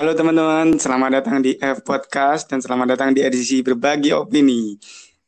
[0.00, 4.72] Halo teman-teman, selamat datang di F Podcast dan selamat datang di edisi berbagi opini.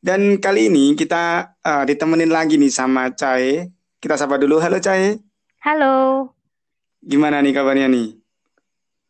[0.00, 3.68] Dan kali ini kita uh, ditemenin lagi nih sama Cae.
[4.00, 4.56] Kita sapa dulu.
[4.64, 5.20] Halo Cae.
[5.60, 6.24] Halo.
[7.04, 8.16] Gimana nih kabarnya nih?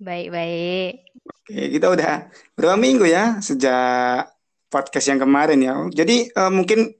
[0.02, 0.92] Baik-baik.
[1.30, 2.26] Oke, kita udah
[2.58, 4.34] berapa minggu ya sejak
[4.66, 5.78] podcast yang kemarin ya.
[5.94, 6.90] Jadi uh, mungkin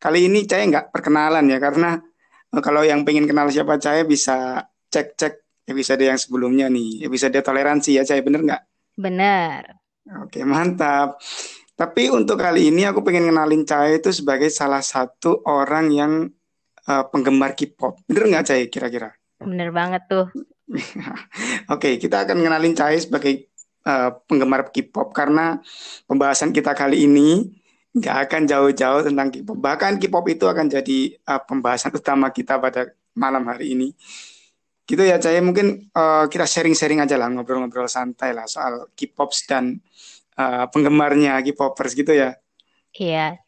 [0.00, 2.00] kali ini Cae nggak perkenalan ya karena
[2.48, 7.98] uh, kalau yang pengen kenal siapa Cae bisa cek-cek episode yang sebelumnya nih, episode toleransi
[7.98, 8.62] ya, saya bener nggak?
[8.96, 9.76] Bener.
[10.22, 11.18] Oke, mantap.
[11.76, 16.12] Tapi untuk kali ini aku pengen kenalin Cai itu sebagai salah satu orang yang
[16.88, 18.00] uh, penggemar K-pop.
[18.08, 19.12] Bener nggak Cai kira-kira?
[19.42, 20.32] Bener banget tuh.
[21.74, 23.52] Oke, kita akan kenalin Cai sebagai
[23.84, 25.60] uh, penggemar K-pop karena
[26.08, 27.52] pembahasan kita kali ini
[27.92, 29.60] nggak akan jauh-jauh tentang K-pop.
[29.60, 33.92] Bahkan K-pop itu akan jadi uh, pembahasan utama kita pada malam hari ini.
[34.86, 35.42] Gitu ya, Cahaya.
[35.42, 39.82] Mungkin uh, kita sharing-sharing aja lah, ngobrol-ngobrol santai lah soal K-pops dan
[40.38, 42.38] uh, penggemarnya K-popers gitu ya.
[42.94, 43.42] Iya.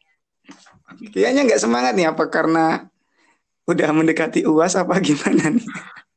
[1.15, 2.91] Kayaknya nggak semangat nih, apa karena
[3.69, 5.67] udah mendekati UAS apa gimana nih?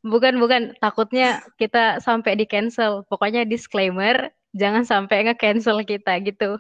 [0.02, 0.74] Bukan, bukan.
[0.82, 3.06] Takutnya kita sampai di cancel.
[3.06, 6.58] Pokoknya disclaimer, jangan sampai nge-cancel kita gitu.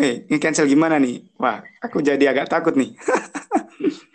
[0.00, 1.28] Eh, nge-cancel gimana nih?
[1.36, 2.96] Wah, aku jadi agak takut nih.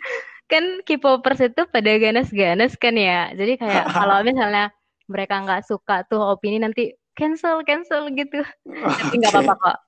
[0.46, 3.30] kan K-popers itu pada ganas-ganas kan ya.
[3.34, 4.70] Jadi kayak kalau misalnya
[5.06, 8.42] mereka nggak suka tuh opini nanti cancel cancel gitu.
[8.66, 9.42] Oh, Tapi nggak okay.
[9.42, 9.78] apa-apa kok.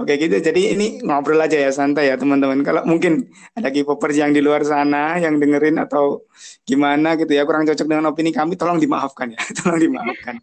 [0.00, 2.64] Oke gitu, jadi ini ngobrol aja ya santai ya teman-teman.
[2.64, 6.24] Kalau mungkin ada K-popers yang di luar sana yang dengerin atau
[6.64, 10.40] gimana gitu ya kurang cocok dengan opini kami, tolong dimaafkan ya, tolong dimaafkan.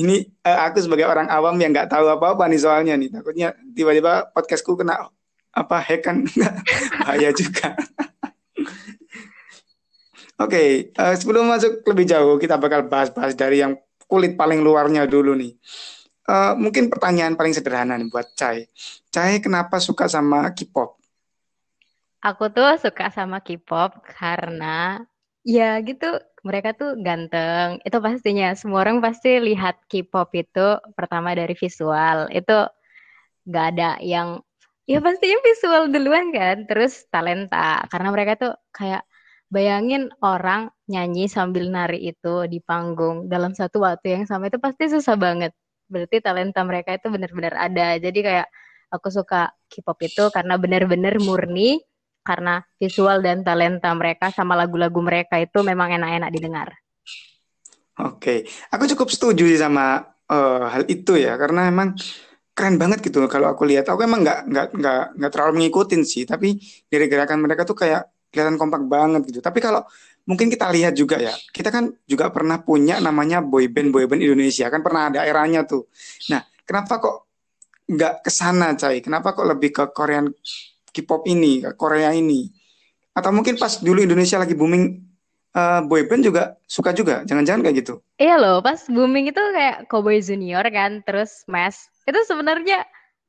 [0.00, 4.32] Ini uh, aku sebagai orang awam yang nggak tahu apa-apa nih soalnya nih, takutnya tiba-tiba
[4.32, 5.12] podcastku kena
[5.54, 6.16] apa hack kan
[7.04, 7.76] bahaya juga.
[10.34, 10.68] Oke, okay,
[10.98, 13.78] uh, eh, sebelum masuk lebih jauh, kita bakal bahas-bahas dari yang
[14.10, 15.54] kulit paling luarnya dulu nih.
[16.26, 18.66] Uh, mungkin pertanyaan paling sederhana nih buat Cai.
[19.14, 20.98] Cai kenapa suka sama K-pop?
[22.18, 25.06] Aku tuh suka sama K-pop karena
[25.46, 27.78] ya gitu mereka tuh ganteng.
[27.86, 30.66] Itu pastinya semua orang pasti lihat K-pop itu
[30.98, 32.26] pertama dari visual.
[32.34, 32.66] Itu
[33.46, 34.42] gak ada yang
[34.88, 39.06] ya pastinya visual duluan kan, terus talenta karena mereka tuh kayak
[39.54, 44.90] Bayangin orang nyanyi sambil nari itu di panggung dalam satu waktu yang sama itu pasti
[44.90, 45.54] susah banget.
[45.86, 47.94] Berarti talenta mereka itu benar-benar ada.
[48.02, 48.50] Jadi kayak
[48.90, 51.78] aku suka K-pop itu karena benar-benar murni
[52.26, 56.68] karena visual dan talenta mereka sama lagu-lagu mereka itu memang enak-enak didengar.
[57.94, 60.02] Oke, aku cukup setuju sih sama
[60.34, 61.94] uh, hal itu ya karena emang
[62.54, 63.86] keren banget gitu kalau aku lihat.
[63.86, 66.58] Aku emang nggak nggak nggak nggak terlalu ngikutin sih, tapi
[66.90, 69.38] dari gerakan mereka tuh kayak kelihatan kompak banget gitu.
[69.38, 69.86] Tapi kalau
[70.26, 74.82] mungkin kita lihat juga ya, kita kan juga pernah punya namanya boyband boyband Indonesia kan
[74.82, 75.86] pernah ada eranya tuh.
[76.34, 77.16] Nah, kenapa kok
[77.86, 78.98] nggak ke sana, Cai?
[78.98, 80.32] Kenapa kok lebih ke Korean
[80.90, 82.50] K-pop ini, ke Korea ini?
[83.14, 84.98] Atau mungkin pas dulu Indonesia lagi booming
[85.54, 87.94] uh, boyband juga suka juga, jangan-jangan kayak gitu?
[88.18, 91.86] Iya loh, pas booming itu kayak Cowboy Junior kan, terus Smash.
[92.08, 92.82] Itu sebenarnya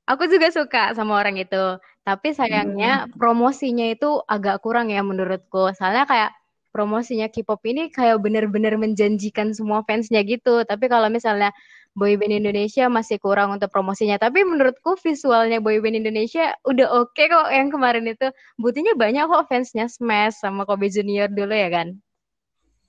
[0.09, 1.77] aku juga suka sama orang itu.
[2.05, 3.17] Tapi sayangnya hmm.
[3.17, 5.73] promosinya itu agak kurang ya menurutku.
[5.73, 6.31] Soalnya kayak
[6.69, 10.61] promosinya K-pop ini kayak bener-bener menjanjikan semua fansnya gitu.
[10.69, 11.49] Tapi kalau misalnya
[11.97, 14.21] boyband Indonesia masih kurang untuk promosinya.
[14.21, 18.29] Tapi menurutku visualnya boyband Indonesia udah oke okay kok yang kemarin itu.
[18.59, 21.97] Buktinya banyak kok fansnya Smash sama Kobe Junior dulu ya kan?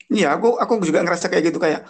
[0.07, 1.89] Iya, aku aku juga ngerasa kayak gitu kayak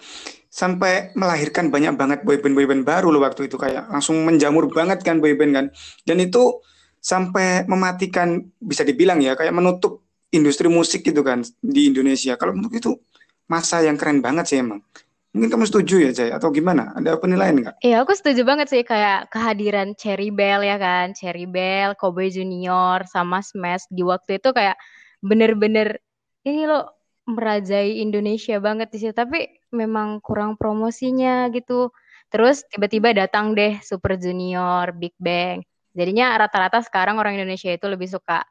[0.49, 5.21] sampai melahirkan banyak banget boyband boyband baru loh waktu itu kayak langsung menjamur banget kan
[5.21, 5.67] boyband kan.
[6.07, 6.61] Dan itu
[7.07, 10.03] sampai mematikan bisa dibilang ya kayak menutup
[10.35, 12.35] industri musik gitu kan di Indonesia.
[12.35, 12.99] Kalau menurut itu
[13.47, 14.83] masa yang keren banget sih emang.
[15.31, 16.91] Mungkin kamu setuju ya Jay atau gimana?
[16.99, 17.75] Ada penilaian nggak?
[17.85, 23.07] Iya aku setuju banget sih kayak kehadiran Cherry Bell ya kan, Cherry Bell, Cowboy Junior
[23.07, 24.75] sama Smash di waktu itu kayak
[25.23, 26.03] bener-bener
[26.43, 26.91] ini loh
[27.29, 29.15] merajai Indonesia banget situ.
[29.15, 31.95] Tapi memang kurang promosinya gitu.
[32.33, 35.63] Terus tiba-tiba datang deh Super Junior, Big Bang
[35.97, 38.45] Jadinya rata-rata sekarang orang Indonesia itu lebih suka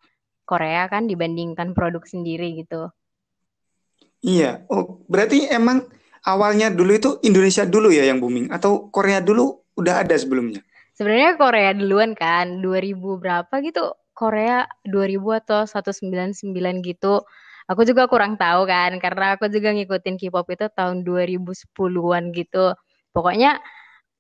[0.50, 2.90] Korea kan dibandingkan produk sendiri gitu.
[4.26, 5.86] Iya, oh berarti emang
[6.26, 10.66] awalnya dulu itu Indonesia dulu ya yang booming atau Korea dulu udah ada sebelumnya?
[10.98, 13.94] Sebenarnya Korea duluan kan, 2000 berapa gitu.
[14.16, 17.22] Korea 2000 atau 199 gitu.
[17.68, 22.78] Aku juga kurang tahu kan karena aku juga ngikutin K-pop itu tahun 2010-an gitu.
[23.12, 23.60] Pokoknya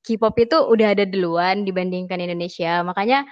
[0.05, 2.85] K-pop itu udah ada duluan dibandingkan Indonesia.
[2.85, 3.25] Makanya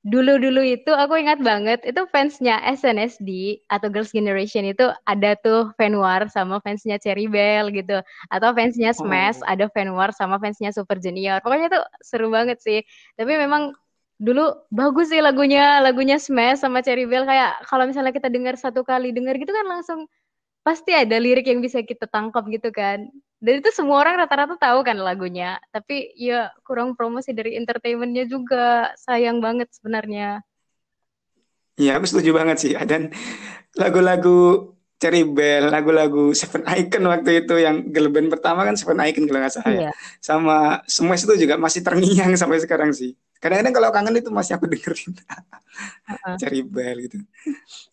[0.00, 5.92] dulu-dulu itu aku ingat banget itu fansnya SNSD atau Girls' Generation itu ada tuh fan
[6.00, 8.00] war sama fansnya Cherry Bell gitu.
[8.32, 11.44] Atau fansnya Smash Oh, ada fan war sama fansnya Super Junior.
[11.44, 12.80] Pokoknya tuh seru banget sih.
[13.18, 13.76] Tapi memang
[14.20, 17.28] dulu bagus sih lagunya lagunya Smash sama Cherry Bell.
[17.28, 20.08] Kayak kalau misalnya kita dengar satu kali dengar gitu kan langsung
[20.64, 23.04] pasti ada lirik yang bisa kita tangkap gitu kan.
[23.40, 25.56] Dan itu semua orang rata-rata tahu kan lagunya.
[25.72, 28.92] Tapi ya kurang promosi dari entertainmentnya juga.
[29.00, 30.44] Sayang banget sebenarnya.
[31.80, 32.72] iya aku setuju banget sih.
[32.84, 33.08] Dan
[33.80, 39.40] lagu-lagu Cherry Bell, lagu-lagu Seven Icon waktu itu yang band pertama kan Seven Icon kalau
[39.40, 39.80] nggak salah ya.
[39.88, 39.92] Iya.
[40.20, 43.16] Sama Smash itu juga masih terngiang sampai sekarang sih.
[43.40, 46.36] Kadang-kadang kalau kangen itu masih aku dengerin Heeh.
[46.36, 47.16] Cherry Bell gitu.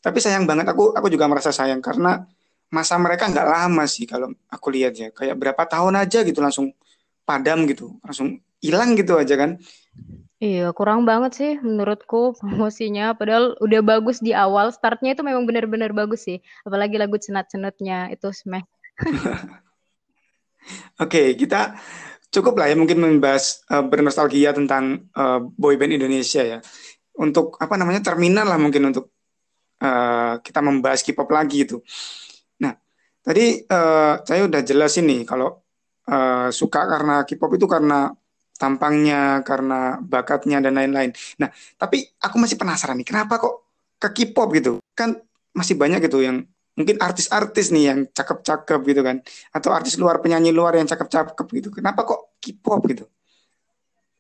[0.04, 2.28] Tapi sayang banget aku aku juga merasa sayang karena
[2.68, 5.08] masa mereka nggak lama sih kalau aku lihat ya.
[5.12, 6.72] Kayak berapa tahun aja gitu langsung
[7.28, 9.60] padam gitu, langsung hilang gitu aja kan.
[10.38, 13.18] Iya, kurang banget sih menurutku promosinya.
[13.18, 14.70] Padahal udah bagus di awal.
[14.70, 16.38] Startnya itu memang benar-benar bagus sih.
[16.62, 18.70] Apalagi lagu cenat-cenutnya itu Smash.
[21.04, 21.82] Oke, kita
[22.30, 26.60] cukup lah ya mungkin membahas uh, bernostalgia tentang uh, boyband Indonesia ya.
[27.18, 29.10] Untuk apa namanya terminal lah mungkin untuk
[29.82, 31.82] uh, kita membahas K-pop lagi itu.
[33.28, 35.52] Tadi uh, saya udah jelas ini kalau
[36.08, 38.08] uh, suka karena K-pop itu karena
[38.56, 41.12] tampangnya, karena bakatnya dan lain-lain.
[41.44, 43.56] Nah, tapi aku masih penasaran nih, kenapa kok
[44.00, 44.80] ke K-pop gitu?
[44.96, 45.20] Kan
[45.52, 46.48] masih banyak gitu yang
[46.78, 49.20] mungkin artis-artis nih yang cakep-cakep gitu kan,
[49.52, 51.70] atau artis luar penyanyi luar yang cakep-cakep gitu.
[51.76, 53.06] Kenapa kok K-pop gitu?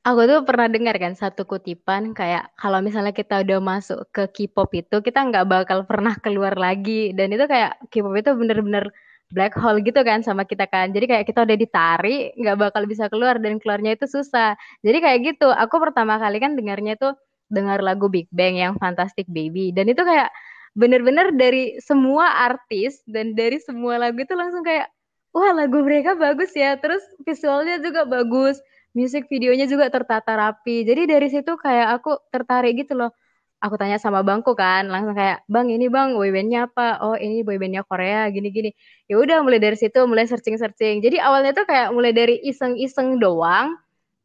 [0.07, 4.71] Aku tuh pernah dengar kan satu kutipan kayak kalau misalnya kita udah masuk ke K-pop
[4.71, 7.11] itu kita nggak bakal pernah keluar lagi.
[7.11, 8.87] Dan itu kayak K-pop itu bener-bener
[9.35, 10.95] black hole gitu kan sama kita kan.
[10.95, 14.55] Jadi kayak kita udah ditarik nggak bakal bisa keluar dan keluarnya itu susah.
[14.79, 17.11] Jadi kayak gitu aku pertama kali kan dengarnya tuh
[17.51, 19.75] dengar lagu Big Bang yang Fantastic Baby.
[19.75, 20.31] Dan itu kayak
[20.71, 24.87] bener-bener dari semua artis dan dari semua lagu itu langsung kayak
[25.35, 26.79] wah lagu mereka bagus ya.
[26.79, 28.55] Terus visualnya juga bagus
[28.97, 30.81] Musik videonya juga tertata rapi.
[30.89, 33.11] Jadi dari situ kayak aku tertarik gitu loh.
[33.57, 37.81] Aku tanya sama bangku kan, langsung kayak, "Bang, ini Bang, boybandnya apa?" "Oh, ini boybandnya
[37.89, 38.69] Korea, gini-gini."
[39.09, 41.01] Ya udah mulai dari situ mulai searching-searching.
[41.01, 43.73] Jadi awalnya tuh kayak mulai dari iseng-iseng doang,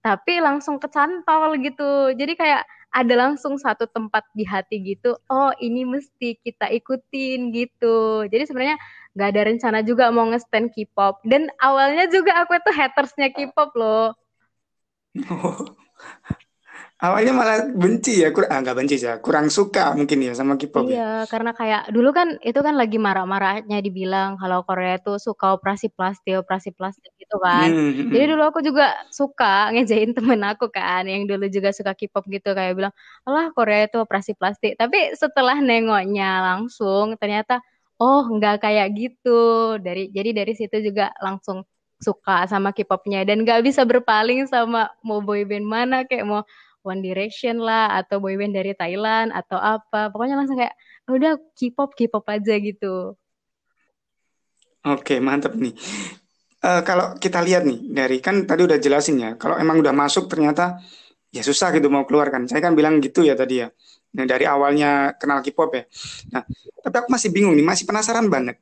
[0.05, 2.13] tapi langsung kecantol gitu.
[2.17, 5.17] Jadi kayak ada langsung satu tempat di hati gitu.
[5.33, 8.29] Oh, ini mesti kita ikutin gitu.
[8.29, 8.77] Jadi sebenarnya
[9.17, 11.25] nggak ada rencana juga mau nge-stan K-pop.
[11.25, 14.13] Dan awalnya juga aku itu hatersnya K-pop loh.
[17.03, 20.87] Awalnya malah benci ya, kurang ah, nggak benci ya, kurang suka mungkin ya sama K-pop
[20.87, 21.27] Iya, ya.
[21.27, 26.39] karena kayak dulu kan itu kan lagi marak-maraknya dibilang kalau Korea tuh suka operasi plastik,
[26.39, 27.75] operasi plastik gitu kan.
[27.75, 28.33] Hmm, hmm, Jadi hmm.
[28.39, 32.79] dulu aku juga suka ngejain temen aku kan, yang dulu juga suka K-pop gitu kayak
[32.79, 32.95] bilang,
[33.27, 34.79] alah Korea itu operasi plastik.
[34.79, 37.59] Tapi setelah nengoknya langsung, ternyata
[37.99, 39.75] oh nggak kayak gitu.
[39.83, 41.67] Dari jadi dari situ juga langsung
[42.03, 46.43] suka sama K-popnya dan nggak bisa berpaling sama mau boyband mana kayak mau
[46.83, 50.11] One Direction lah atau boyband dari Thailand atau apa.
[50.11, 50.75] Pokoknya langsung kayak
[51.07, 53.15] udah K-pop K-pop aja gitu.
[54.83, 55.79] Oke, mantap nih.
[56.63, 60.27] Eh, kalau kita lihat nih dari kan tadi udah jelasin ya, kalau emang udah masuk
[60.27, 60.83] ternyata
[61.31, 62.51] ya susah gitu mau keluar kan.
[62.51, 63.71] Saya kan bilang gitu ya tadi ya.
[64.13, 65.85] Nah, dari awalnya kenal K-pop ya.
[66.35, 66.43] Nah,
[66.83, 68.59] tapi aku masih bingung nih, masih penasaran banget.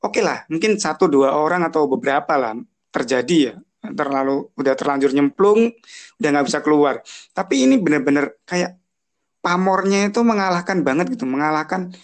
[0.00, 2.56] Oke lah, mungkin satu dua orang atau beberapa lah
[2.98, 3.54] terjadi ya.
[3.78, 5.70] Terlalu udah terlanjur nyemplung,
[6.18, 7.00] udah nggak bisa keluar.
[7.32, 8.76] Tapi ini bener-bener kayak
[9.38, 11.94] pamornya itu mengalahkan banget gitu, mengalahkan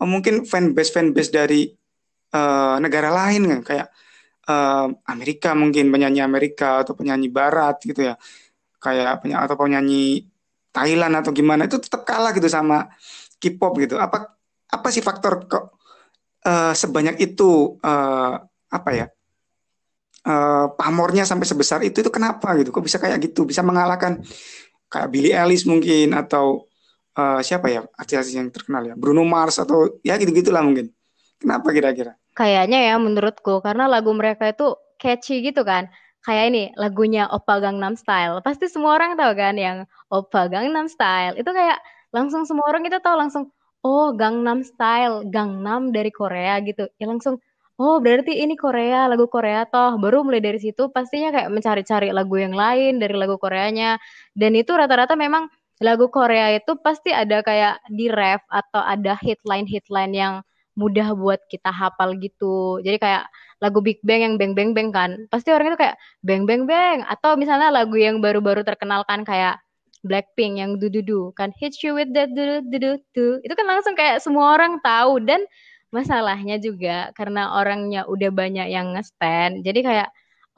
[0.00, 1.68] eh, mungkin fanbase fanbase dari
[2.32, 3.88] eh, negara lain kan, kayak
[4.48, 8.14] eh, Amerika mungkin penyanyi Amerika atau penyanyi Barat gitu ya,
[8.80, 10.04] kayak penyanyi atau penyanyi
[10.72, 12.88] Thailand atau gimana itu tetap kalah gitu sama
[13.40, 13.96] K-pop gitu.
[14.00, 14.34] Apa
[14.68, 15.76] apa sih faktor kok
[16.44, 18.34] eh, sebanyak itu eh,
[18.68, 19.06] apa ya
[20.26, 22.74] eh, pamornya sampai sebesar itu itu kenapa gitu?
[22.74, 23.44] Kok bisa kayak gitu?
[23.46, 24.22] Bisa mengalahkan
[24.88, 26.66] kayak Billie Eilish mungkin atau
[27.18, 30.90] eh, siapa ya artis-artis yang terkenal ya Bruno Mars atau ya gitu-gitulah mungkin.
[31.38, 32.18] Kenapa kira-kira?
[32.34, 35.86] Kayaknya ya menurutku karena lagu mereka itu catchy gitu kan.
[36.26, 38.42] Kayak ini lagunya Oppa Gangnam Style.
[38.42, 41.38] Pasti semua orang tahu kan yang Oppa Gangnam Style.
[41.38, 41.78] Itu kayak
[42.10, 43.54] langsung semua orang itu tahu langsung
[43.86, 46.90] oh Gangnam Style, Gangnam dari Korea gitu.
[46.98, 47.38] Ya langsung
[47.78, 49.96] oh berarti ini Korea, lagu Korea toh.
[50.02, 53.96] Baru mulai dari situ pastinya kayak mencari-cari lagu yang lain dari lagu Koreanya.
[54.34, 60.14] Dan itu rata-rata memang lagu Korea itu pasti ada kayak di ref atau ada hitline-hitline
[60.14, 60.34] yang
[60.78, 62.82] mudah buat kita hafal gitu.
[62.82, 63.24] Jadi kayak
[63.62, 67.02] lagu Big Bang yang Bang Bang Bang kan, pasti orang itu kayak Bang Bang Bang.
[67.06, 69.58] Atau misalnya lagu yang baru-baru terkenal kan kayak
[70.06, 74.78] Blackpink yang dududu kan hit you with that dududu itu kan langsung kayak semua orang
[74.78, 75.42] tahu dan
[75.94, 80.08] masalahnya juga karena orangnya udah banyak yang nge-stand jadi kayak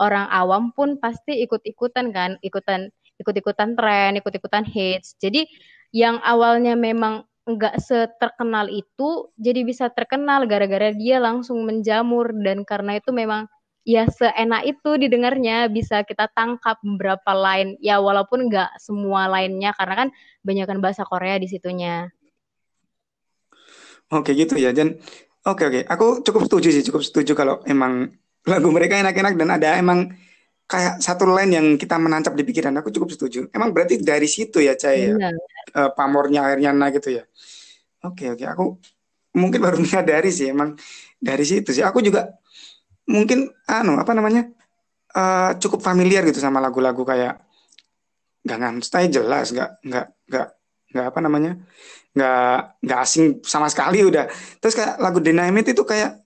[0.00, 5.46] orang awam pun pasti ikut-ikutan kan ikutan ikut-ikutan tren ikut-ikutan hits jadi
[5.94, 12.98] yang awalnya memang nggak seterkenal itu jadi bisa terkenal gara-gara dia langsung menjamur dan karena
[13.02, 13.50] itu memang
[13.82, 20.06] ya seenak itu didengarnya bisa kita tangkap beberapa line ya walaupun nggak semua lainnya karena
[20.06, 20.08] kan
[20.44, 22.12] banyakkan bahasa Korea di situnya.
[24.10, 24.74] Oke gitu ya.
[24.74, 24.98] Dan
[25.46, 25.80] oke oke.
[25.86, 28.10] Aku cukup setuju sih cukup setuju kalau emang
[28.50, 30.10] lagu mereka enak-enak dan ada emang
[30.70, 32.74] kayak satu line yang kita menancap di pikiran.
[32.82, 33.46] Aku cukup setuju.
[33.54, 35.30] Emang berarti dari situ ya Cai ya?
[35.70, 37.24] Uh, pamornya akhirnya nah gitu ya.
[38.06, 38.44] Oke oke.
[38.46, 38.64] Aku
[39.38, 40.74] mungkin baru menyadari sih emang
[41.22, 41.86] dari situ sih.
[41.86, 42.34] Aku juga
[43.06, 44.50] mungkin anu apa namanya
[45.14, 47.38] uh, cukup familiar gitu sama lagu-lagu kayak
[48.42, 49.54] Gangnam Style jelas.
[49.54, 50.48] Nggak nggak nggak
[50.90, 51.52] nggak apa namanya
[52.10, 54.26] nggak nggak asing sama sekali udah
[54.58, 56.18] terus kayak lagu Dynamite itu kayak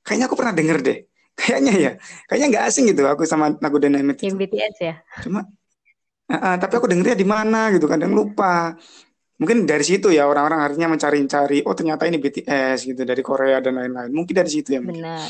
[0.00, 0.98] kayaknya aku pernah denger deh
[1.40, 1.92] kayaknya ya
[2.24, 4.32] kayaknya nggak asing gitu aku sama lagu Dynamite itu.
[4.32, 8.72] BTS ya cuma uh, uh, tapi aku dengernya di mana gitu kadang lupa
[9.36, 13.76] mungkin dari situ ya orang-orang akhirnya mencari-cari oh ternyata ini BTS gitu dari Korea dan
[13.76, 15.04] lain-lain mungkin dari situ ya mungkin.
[15.04, 15.28] benar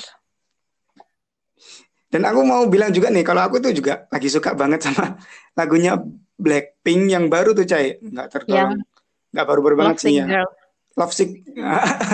[2.07, 5.19] dan aku mau bilang juga nih, kalau aku tuh juga lagi suka banget sama
[5.59, 5.99] lagunya
[6.37, 7.99] Blackpink yang baru tuh, Cai.
[8.01, 8.81] Nggak tertolong.
[9.37, 10.25] Nggak baru-baru banget sih ya.
[10.25, 10.49] Girl.
[10.97, 11.45] Love Sick.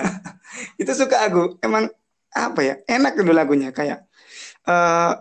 [0.82, 1.62] itu suka aku.
[1.62, 1.86] Emang
[2.34, 3.70] apa ya, enak gitu lagunya.
[3.70, 4.10] Kayak
[4.66, 5.14] uh,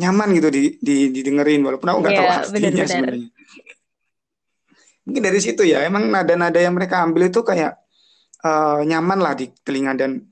[0.00, 1.60] nyaman gitu di, di, didengerin.
[1.60, 3.28] Walaupun aku nggak yeah, tahu artinya sebenarnya.
[5.04, 5.84] Mungkin dari situ ya.
[5.84, 7.76] Emang nada-nada yang mereka ambil itu kayak
[8.40, 10.24] uh, nyaman lah di telinga dan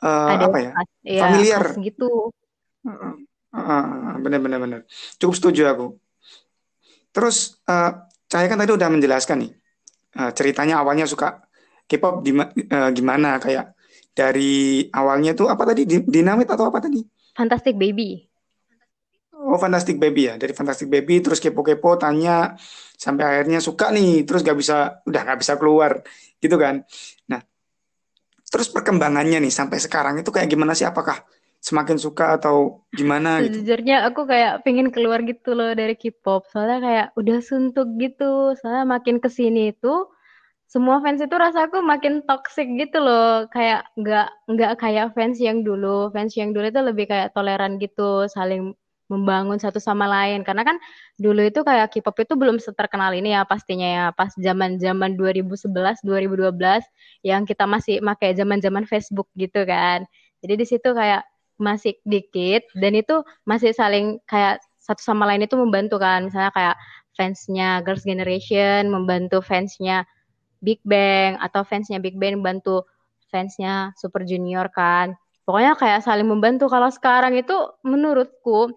[0.00, 0.72] uh, apa ya,
[1.04, 1.76] ya familiar.
[1.76, 2.32] gitu
[4.24, 4.80] benar benar benar.
[5.20, 5.86] Cukup setuju aku.
[7.12, 9.52] Terus uh, saya kan tadi udah menjelaskan nih
[10.18, 11.44] uh, ceritanya awalnya suka
[11.84, 13.76] K-pop di, uh, gimana kayak
[14.14, 17.02] dari awalnya tuh apa tadi dinamit atau apa tadi?
[17.34, 18.24] Fantastic Baby.
[19.34, 22.56] Oh Fantastic Baby ya dari Fantastic Baby terus kepo-kepo tanya
[22.96, 26.00] sampai akhirnya suka nih terus gak bisa udah gak bisa keluar
[26.40, 26.80] gitu kan.
[27.28, 27.42] Nah
[28.48, 30.86] terus perkembangannya nih sampai sekarang itu kayak gimana sih?
[30.86, 31.20] Apakah
[31.64, 33.64] semakin suka atau gimana gitu?
[33.64, 36.44] Sejujurnya aku kayak pengen keluar gitu loh dari K-pop.
[36.52, 38.52] Soalnya kayak udah suntuk gitu.
[38.60, 40.12] Soalnya makin ke sini itu
[40.68, 43.48] semua fans itu rasaku makin toxic gitu loh.
[43.48, 46.12] Kayak nggak nggak kayak fans yang dulu.
[46.12, 48.76] Fans yang dulu itu lebih kayak toleran gitu, saling
[49.08, 50.44] membangun satu sama lain.
[50.44, 50.76] Karena kan
[51.16, 54.04] dulu itu kayak K-pop itu belum seterkenal ini ya pastinya ya.
[54.12, 56.84] Pas zaman-zaman 2011, 2012
[57.24, 60.04] yang kita masih pakai zaman-zaman Facebook gitu kan.
[60.44, 61.24] Jadi di situ kayak
[61.60, 66.28] masih dikit dan itu masih saling kayak satu sama lain itu membantu kan.
[66.28, 66.76] Misalnya kayak
[67.16, 70.04] fansnya Girls Generation membantu fansnya
[70.60, 72.84] Big Bang atau fansnya Big Bang membantu
[73.32, 75.16] fansnya Super Junior kan.
[75.44, 76.68] Pokoknya kayak saling membantu.
[76.68, 78.72] Kalau sekarang itu menurutku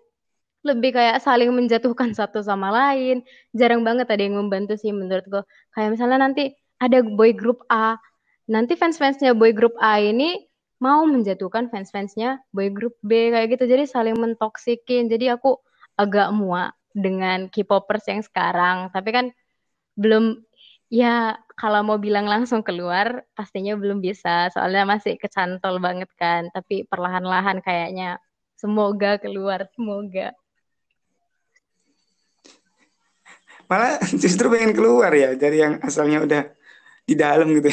[0.63, 3.23] lebih kayak saling menjatuhkan satu sama lain.
[3.51, 5.43] Jarang banget ada yang membantu sih menurutku.
[5.75, 7.99] Kayak misalnya nanti ada boy group A.
[8.47, 10.46] Nanti fans-fansnya boy group A ini
[10.77, 13.65] mau menjatuhkan fans-fansnya boy group B kayak gitu.
[13.65, 15.09] Jadi saling mentoksikin.
[15.09, 15.57] Jadi aku
[15.97, 18.93] agak muak dengan K-popers yang sekarang.
[18.93, 19.25] Tapi kan
[19.97, 20.45] belum
[20.93, 24.53] ya kalau mau bilang langsung keluar pastinya belum bisa.
[24.53, 26.53] Soalnya masih kecantol banget kan.
[26.53, 28.21] Tapi perlahan-lahan kayaknya
[28.53, 30.33] semoga keluar semoga.
[33.67, 36.43] Malah justru pengen keluar ya dari yang asalnya udah
[37.03, 37.67] di dalam gitu.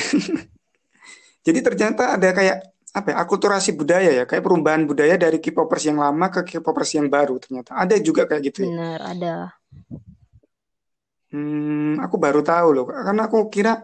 [1.46, 5.98] Jadi ternyata ada kayak apa ya, akulturasi budaya ya, kayak perubahan budaya dari K-popers yang
[5.98, 7.74] lama ke K-popers yang baru ternyata.
[7.74, 8.70] Ada juga kayak gitu ya.
[8.70, 9.34] Benar, ada.
[11.34, 13.82] Hmm, aku baru tahu loh, karena aku kira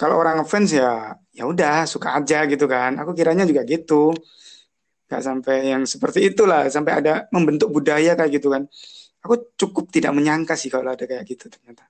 [0.00, 2.96] kalau orang ngefans ya ya udah suka aja gitu kan.
[2.96, 4.16] Aku kiranya juga gitu.
[5.08, 8.64] Gak sampai yang seperti itulah, sampai ada membentuk budaya kayak gitu kan.
[9.20, 11.84] Aku cukup tidak menyangka sih kalau ada kayak gitu ternyata.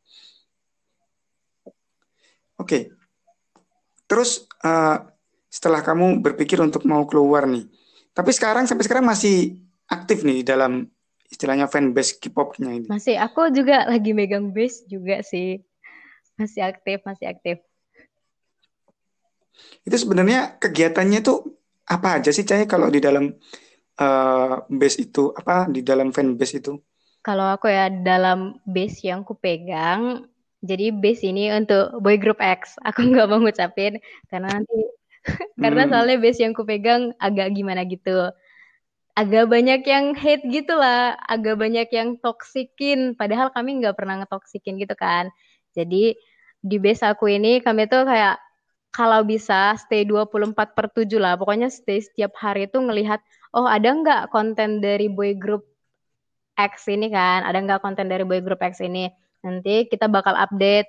[2.59, 2.91] Oke.
[4.11, 4.99] Terus uh,
[5.49, 7.65] setelah kamu berpikir untuk mau keluar nih.
[8.13, 10.89] Tapi sekarang sampai sekarang masih aktif nih dalam
[11.29, 12.87] istilahnya fanbase K-popnya ini.
[12.89, 15.61] Masih, aku juga lagi megang base juga sih.
[16.41, 17.57] Masih aktif, masih aktif.
[19.85, 23.33] Itu sebenarnya kegiatannya tuh apa aja sih Cahaya kalau di dalam
[24.01, 26.79] uh, base itu, apa di dalam fanbase itu?
[27.25, 30.25] Kalau aku ya dalam base yang ku pegang,
[30.65, 32.79] jadi base ini untuk boy group X.
[32.83, 34.01] Aku nggak mau ngucapin
[34.33, 34.98] karena nanti
[35.63, 35.91] karena hmm.
[35.91, 38.31] soalnya base yang kupegang agak gimana gitu
[39.19, 44.79] agak banyak yang hate gitu lah agak banyak yang toksikin padahal kami nggak pernah ngetoksikin
[44.79, 45.31] gitu kan
[45.77, 46.15] Jadi
[46.59, 48.39] di base aku ini kami tuh kayak
[48.91, 51.37] kalau bisa stay 24 per 7 lah.
[51.39, 53.21] Pokoknya stay setiap hari itu ngelihat,
[53.55, 55.63] oh ada nggak konten dari boy group
[56.59, 57.45] X ini kan?
[57.47, 59.07] Ada nggak konten dari boy group X ini?
[59.45, 60.89] Nanti kita bakal update.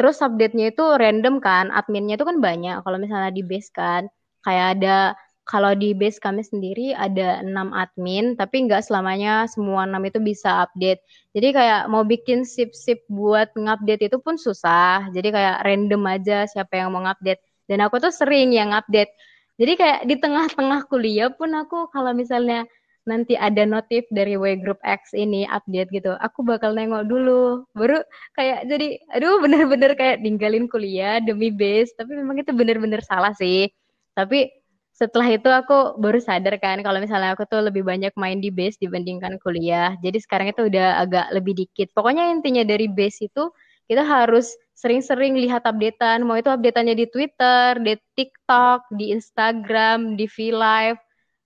[0.00, 2.80] Terus update-nya itu random kan, adminnya itu kan banyak.
[2.80, 4.08] Kalau misalnya di base kan,
[4.40, 5.12] kayak ada
[5.44, 10.64] kalau di base kami sendiri ada enam admin, tapi nggak selamanya semua enam itu bisa
[10.64, 11.04] update.
[11.36, 15.12] Jadi kayak mau bikin sip-sip buat ngupdate itu pun susah.
[15.12, 17.44] Jadi kayak random aja siapa yang mau ngupdate.
[17.68, 19.12] Dan aku tuh sering yang update.
[19.60, 22.64] Jadi kayak di tengah-tengah kuliah pun aku kalau misalnya
[23.10, 27.66] nanti ada notif dari W Group X ini update gitu, aku bakal nengok dulu.
[27.74, 27.98] Baru
[28.38, 31.90] kayak jadi, aduh bener-bener kayak ninggalin kuliah demi base.
[31.98, 33.66] Tapi memang itu bener-bener salah sih.
[34.14, 34.46] Tapi
[34.94, 38.76] setelah itu aku baru sadar kan kalau misalnya aku tuh lebih banyak main di base
[38.78, 39.96] dibandingkan kuliah.
[40.04, 41.88] Jadi sekarang itu udah agak lebih dikit.
[41.96, 43.48] Pokoknya intinya dari base itu
[43.90, 46.22] kita harus sering-sering lihat updatean.
[46.22, 51.00] Mau itu updateannya di Twitter, di TikTok, di Instagram, di V-Live,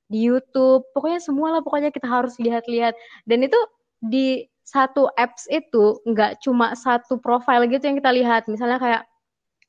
[0.08, 0.84] di YouTube.
[0.92, 2.94] Pokoknya semua lah pokoknya kita harus lihat-lihat.
[3.28, 3.58] Dan itu
[4.04, 8.48] di satu apps itu nggak cuma satu profile gitu yang kita lihat.
[8.48, 9.02] Misalnya kayak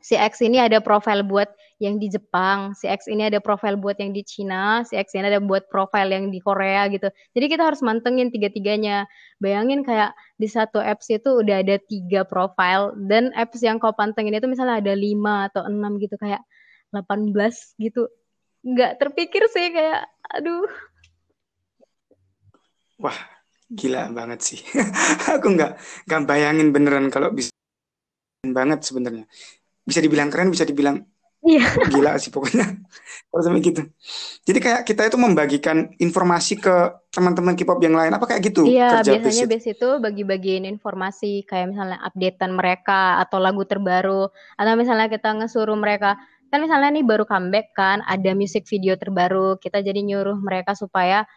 [0.05, 1.49] si X ini ada profile buat
[1.83, 5.27] yang di Jepang, si X ini ada profile buat yang di Cina, si X ini
[5.27, 7.11] ada buat profile yang di Korea gitu.
[7.35, 9.09] Jadi kita harus mantengin tiga-tiganya.
[9.41, 14.37] Bayangin kayak di satu apps itu udah ada tiga profile dan apps yang kau pantengin
[14.37, 16.39] itu misalnya ada lima atau enam gitu kayak
[16.95, 17.35] 18
[17.83, 18.07] gitu.
[18.63, 20.69] Nggak terpikir sih kayak aduh.
[23.01, 23.17] Wah,
[23.67, 24.59] gila banget sih.
[25.35, 25.77] Aku nggak
[26.07, 27.51] nggak bayangin beneran kalau bisa
[28.45, 29.25] banget sebenarnya.
[29.85, 31.05] Bisa dibilang keren, bisa dibilang
[31.45, 31.61] Iya.
[31.93, 32.65] Gila sih pokoknya.
[33.29, 33.85] Kalau sampai gitu.
[34.49, 36.75] Jadi kayak kita itu membagikan informasi ke
[37.13, 38.11] teman-teman K-pop yang lain.
[38.17, 38.65] Apa kayak gitu?
[38.65, 45.05] Iya, biasanya base itu bagi-bagiin informasi kayak misalnya updatean mereka atau lagu terbaru atau misalnya
[45.07, 46.17] kita ngesuruh mereka
[46.55, 51.27] kan misalnya nih baru comeback kan ada music video terbaru kita jadi nyuruh mereka supaya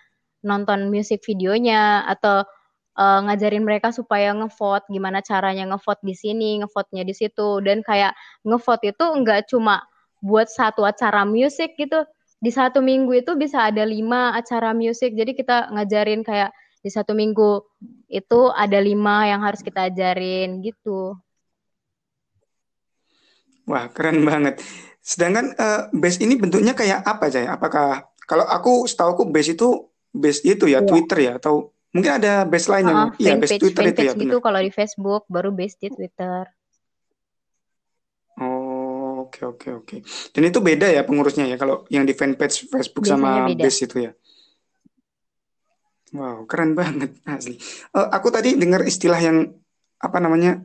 [0.47, 2.47] nonton music videonya atau
[2.95, 7.59] uh, ngajarin mereka supaya ngevote gimana caranya ngevote di sini ngevote-nya di situ.
[7.67, 8.15] Dan kayak
[8.47, 9.83] ngevote itu enggak cuma
[10.23, 12.07] buat satu acara musik gitu
[12.39, 17.11] di satu minggu itu bisa ada lima acara musik jadi kita ngajarin kayak di satu
[17.11, 17.67] minggu
[18.07, 21.19] itu ada lima yang harus kita ajarin gitu.
[23.67, 24.63] Wah keren banget
[25.09, 29.89] sedangkan uh, base ini bentuknya kayak apa aja apakah kalau aku setahu aku base itu
[30.13, 30.89] base itu ya, ya.
[30.89, 34.37] Twitter ya atau mungkin ada base lain yang uh, iya base Twitter itu ya gitu
[34.45, 36.45] kalau di Facebook baru base di Twitter
[39.29, 39.97] Oke oke oke.
[40.31, 43.63] Dan itu beda ya pengurusnya ya kalau yang di fanpage Facebook Biasanya sama beda.
[43.67, 44.13] base itu ya.
[46.15, 47.59] Wow keren banget asli.
[47.93, 49.53] Uh, aku tadi dengar istilah yang
[49.99, 50.63] apa namanya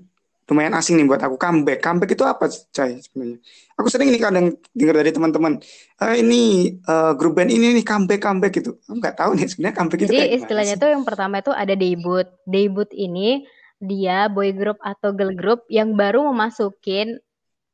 [0.50, 1.80] lumayan asing nih buat aku comeback.
[1.80, 3.38] Comeback itu apa, Cai sebenarnya?
[3.80, 5.64] Aku sering ini kadang dengar dari teman-teman.
[5.98, 8.76] Uh, ini uh, grup band ini nih comeback comeback gitu.
[8.86, 11.74] Aku nggak tahu nih sebenarnya comeback Jadi itu Jadi istilahnya tuh yang pertama itu ada
[11.74, 12.28] debut.
[12.44, 13.48] Debut ini
[13.84, 17.20] dia boy group atau girl group yang baru memasukin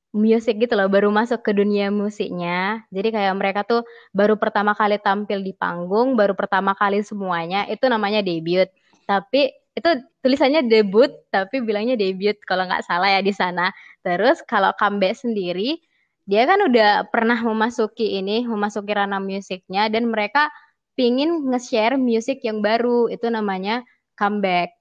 [0.10, 2.82] musik gitu loh, baru masuk ke dunia musiknya.
[2.89, 7.86] Jadi kayak mereka tuh baru pertama kali tampil di panggung, baru pertama kali semuanya, itu
[7.86, 8.65] namanya debut.
[9.05, 9.89] Tapi itu
[10.19, 13.71] tulisannya debut, tapi bilangnya debut kalau nggak salah ya di sana.
[14.03, 15.79] Terus kalau comeback sendiri,
[16.27, 20.51] dia kan udah pernah memasuki ini, memasuki ranah musiknya, dan mereka
[20.99, 23.87] pingin nge-share musik yang baru, itu namanya
[24.19, 24.75] comeback.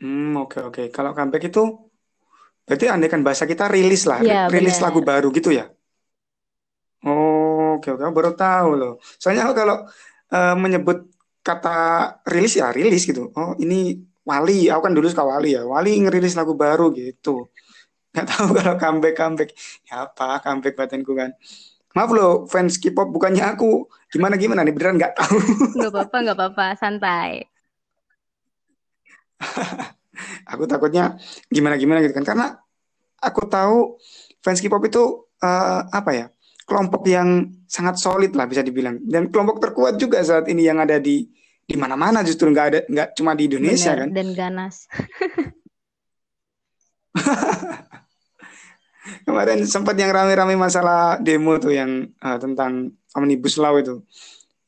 [0.00, 0.72] Hmm, oke okay, oke.
[0.72, 0.86] Okay.
[0.88, 1.86] Kalau comeback itu
[2.66, 4.84] Berarti andaikan bahasa kita rilis lah, ya, rilis bener.
[4.90, 5.70] lagu baru gitu ya?
[7.06, 8.92] Oh, oke oke, baru tahu loh.
[9.22, 9.86] Soalnya kalau
[10.34, 11.06] uh, menyebut
[11.46, 11.78] kata
[12.26, 13.30] rilis ya rilis gitu.
[13.38, 15.62] Oh, ini Wali, aku kan dulu suka Wali ya.
[15.62, 17.46] Wali ngerilis lagu baru gitu.
[18.10, 19.50] Gak tahu kalau comeback comeback.
[19.86, 21.30] Ya apa comeback batinku kan.
[21.94, 25.38] Maaf loh fans K-pop bukannya aku gimana gimana nih beneran nggak tahu.
[25.80, 27.48] Nggak apa-apa nggak apa-apa santai.
[30.52, 31.16] aku takutnya
[31.48, 32.46] gimana gimana gitu kan karena
[33.22, 33.96] aku tahu
[34.44, 36.26] fans K-pop itu uh, apa ya
[36.66, 38.98] kelompok yang sangat solid lah bisa dibilang.
[39.06, 41.30] Dan kelompok terkuat juga saat ini yang ada di
[41.66, 44.10] di mana-mana justru nggak ada nggak cuma di Indonesia Bener, kan.
[44.12, 44.76] dan ganas.
[49.26, 54.02] Kemarin sempat yang rame-rame masalah demo tuh yang uh, tentang omnibus law itu.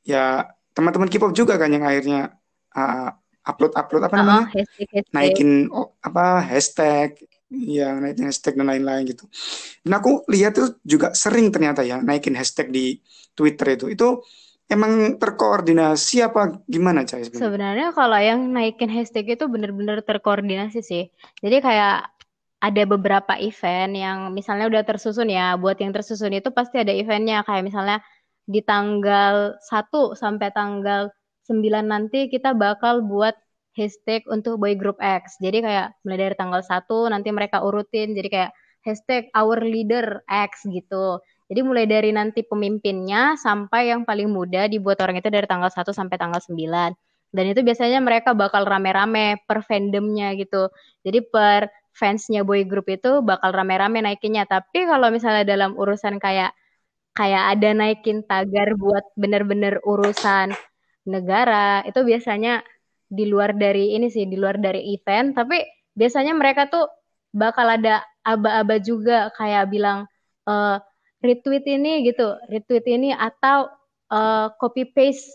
[0.06, 0.46] Ya
[0.78, 2.38] teman-teman K-pop juga kan yang akhirnya
[2.78, 3.10] uh,
[3.42, 4.46] upload upload apa namanya?
[4.46, 5.14] oh, hashtag, hashtag.
[5.14, 9.24] naikin oh, apa hashtag yang naikin hashtag dan lain-lain gitu
[9.84, 13.00] dan aku lihat tuh juga sering ternyata ya naikin hashtag di
[13.32, 14.08] Twitter itu itu
[14.68, 17.40] emang terkoordinasi apa gimana Cai sebenarnya?
[17.40, 21.08] Sebenarnya kalau yang naikin hashtag itu bener-bener terkoordinasi sih.
[21.40, 22.04] Jadi kayak
[22.58, 25.56] ada beberapa event yang misalnya udah tersusun ya.
[25.56, 27.42] Buat yang tersusun itu pasti ada eventnya.
[27.48, 27.98] Kayak misalnya
[28.44, 31.08] di tanggal satu sampai tanggal
[31.48, 33.36] 9 nanti kita bakal buat
[33.78, 35.38] hashtag untuk boy group X.
[35.38, 38.18] Jadi kayak mulai dari tanggal satu nanti mereka urutin.
[38.18, 38.50] Jadi kayak
[38.82, 41.22] hashtag our leader X gitu.
[41.48, 45.94] Jadi mulai dari nanti pemimpinnya sampai yang paling muda dibuat orang itu dari tanggal 1
[45.94, 46.92] sampai tanggal 9.
[47.30, 50.68] Dan itu biasanya mereka bakal rame-rame per fandomnya gitu.
[51.06, 54.44] Jadi per fansnya boy group itu bakal rame-rame naikinnya.
[54.44, 56.52] Tapi kalau misalnya dalam urusan kayak
[57.16, 60.54] kayak ada naikin tagar buat bener-bener urusan
[61.08, 62.62] negara, itu biasanya
[63.08, 65.64] di luar dari ini sih, di luar dari event, tapi
[65.96, 66.86] biasanya mereka tuh
[67.32, 70.04] bakal ada aba-aba juga kayak bilang
[70.44, 70.76] uh,
[71.24, 73.72] retweet ini gitu, retweet ini atau
[74.12, 75.28] uh, copy paste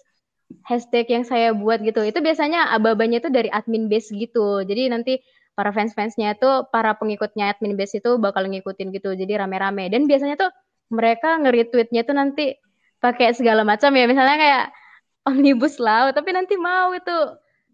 [0.70, 2.06] hashtag yang saya buat gitu.
[2.06, 4.62] Itu biasanya aba-abanya itu dari admin base gitu.
[4.62, 5.14] Jadi nanti
[5.58, 9.18] para fans-fansnya itu, para pengikutnya admin base itu bakal ngikutin gitu.
[9.18, 9.90] Jadi rame-rame.
[9.90, 10.52] Dan biasanya tuh
[10.94, 12.54] mereka nge-retweetnya tuh nanti
[13.02, 14.06] pakai segala macam ya.
[14.06, 14.66] Misalnya kayak
[15.26, 17.16] omnibus law, tapi nanti mau itu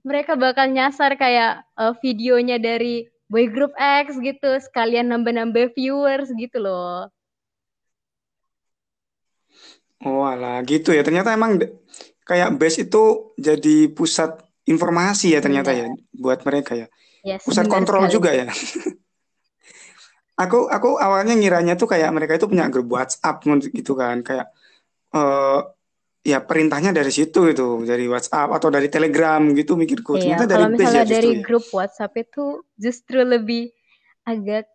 [0.09, 6.57] mereka bakal nyasar kayak uh, videonya dari boy group X gitu sekalian nambah-nambah viewers gitu
[6.57, 7.05] loh.
[10.01, 11.61] Oh alah gitu ya ternyata emang
[12.25, 15.85] kayak base itu jadi pusat informasi ya ternyata ya
[16.17, 16.87] buat mereka ya.
[17.21, 18.15] Yes, pusat kontrol sekali.
[18.17, 18.47] juga ya.
[20.43, 23.43] aku aku awalnya ngiranya tuh kayak mereka itu punya grup WhatsApp
[23.75, 24.47] gitu kan kayak
[25.13, 25.67] uh,
[26.19, 30.55] ya perintahnya dari situ itu dari WhatsApp atau dari Telegram gitu mikirku iya, ternyata dari
[30.59, 31.41] kalau misalnya ya dari ya.
[31.41, 33.71] grup WhatsApp itu justru lebih
[34.27, 34.67] agak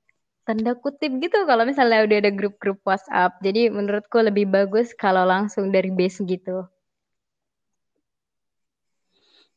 [0.45, 5.73] tanda kutip gitu kalau misalnya udah ada grup-grup WhatsApp jadi menurutku lebih bagus kalau langsung
[5.73, 6.69] dari base gitu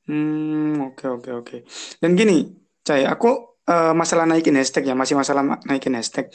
[0.08, 1.60] hmm oke okay, oke okay, oke okay.
[2.04, 2.56] dan gini
[2.88, 6.32] Cai aku uh, masalah naikin hashtag ya masih masalah naikin hashtag.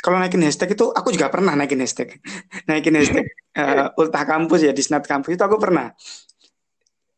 [0.00, 2.16] Kalau naikin hashtag itu aku juga pernah naikin hashtag,
[2.70, 3.26] naikin hashtag
[3.58, 5.90] uh, ultah kampus ya di snap kampus itu aku pernah.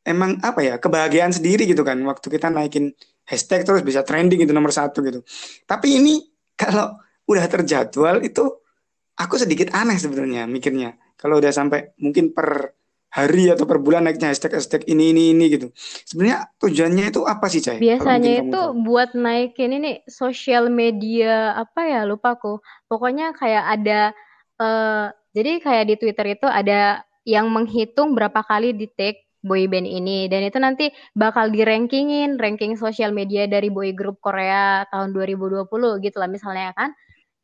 [0.09, 2.97] Emang apa ya kebahagiaan sendiri gitu kan waktu kita naikin
[3.29, 5.21] hashtag terus bisa trending itu nomor satu gitu.
[5.69, 6.25] Tapi ini
[6.57, 6.97] kalau
[7.29, 8.49] udah terjadwal itu
[9.21, 10.97] aku sedikit aneh sebenarnya mikirnya.
[11.19, 12.78] Kalau udah sampai mungkin per
[13.09, 15.67] hari atau per bulan naiknya hashtag hashtag ini ini ini gitu.
[16.05, 17.81] Sebenarnya tujuannya itu apa sih Cai?
[17.81, 22.61] Biasanya itu buat naikin ini sosial media apa ya lupa aku.
[22.87, 24.01] Pokoknya kayak ada
[24.61, 29.87] uh, jadi kayak di Twitter itu ada yang menghitung berapa kali di take boy band
[29.87, 35.15] ini dan itu nanti bakal di rankingin ranking sosial media dari boy group Korea tahun
[35.17, 35.65] 2020
[36.05, 36.93] gitu lah misalnya kan.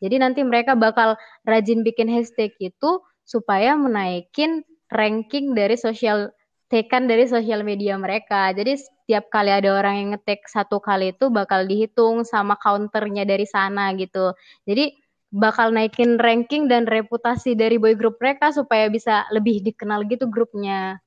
[0.02, 1.16] Jadi nanti mereka bakal
[1.48, 4.60] rajin bikin hashtag itu supaya menaikin
[4.94, 6.30] ranking dari sosial
[6.70, 8.54] tekan dari sosial media mereka.
[8.54, 13.44] Jadi setiap kali ada orang yang ngetek satu kali itu bakal dihitung sama counternya dari
[13.44, 14.32] sana gitu.
[14.64, 14.94] Jadi
[15.34, 21.02] bakal naikin ranking dan reputasi dari boy group mereka supaya bisa lebih dikenal gitu grupnya.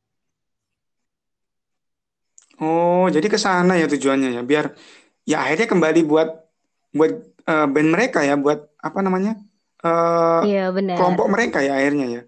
[2.59, 4.73] Oh, jadi ke sana ya tujuannya ya, biar
[5.29, 6.29] ya akhirnya kembali buat
[6.89, 7.11] buat
[7.45, 9.37] uh, band mereka ya, buat apa namanya?
[9.85, 10.97] Uh, iya, benar.
[10.97, 12.21] Kelompok mereka ya akhirnya ya.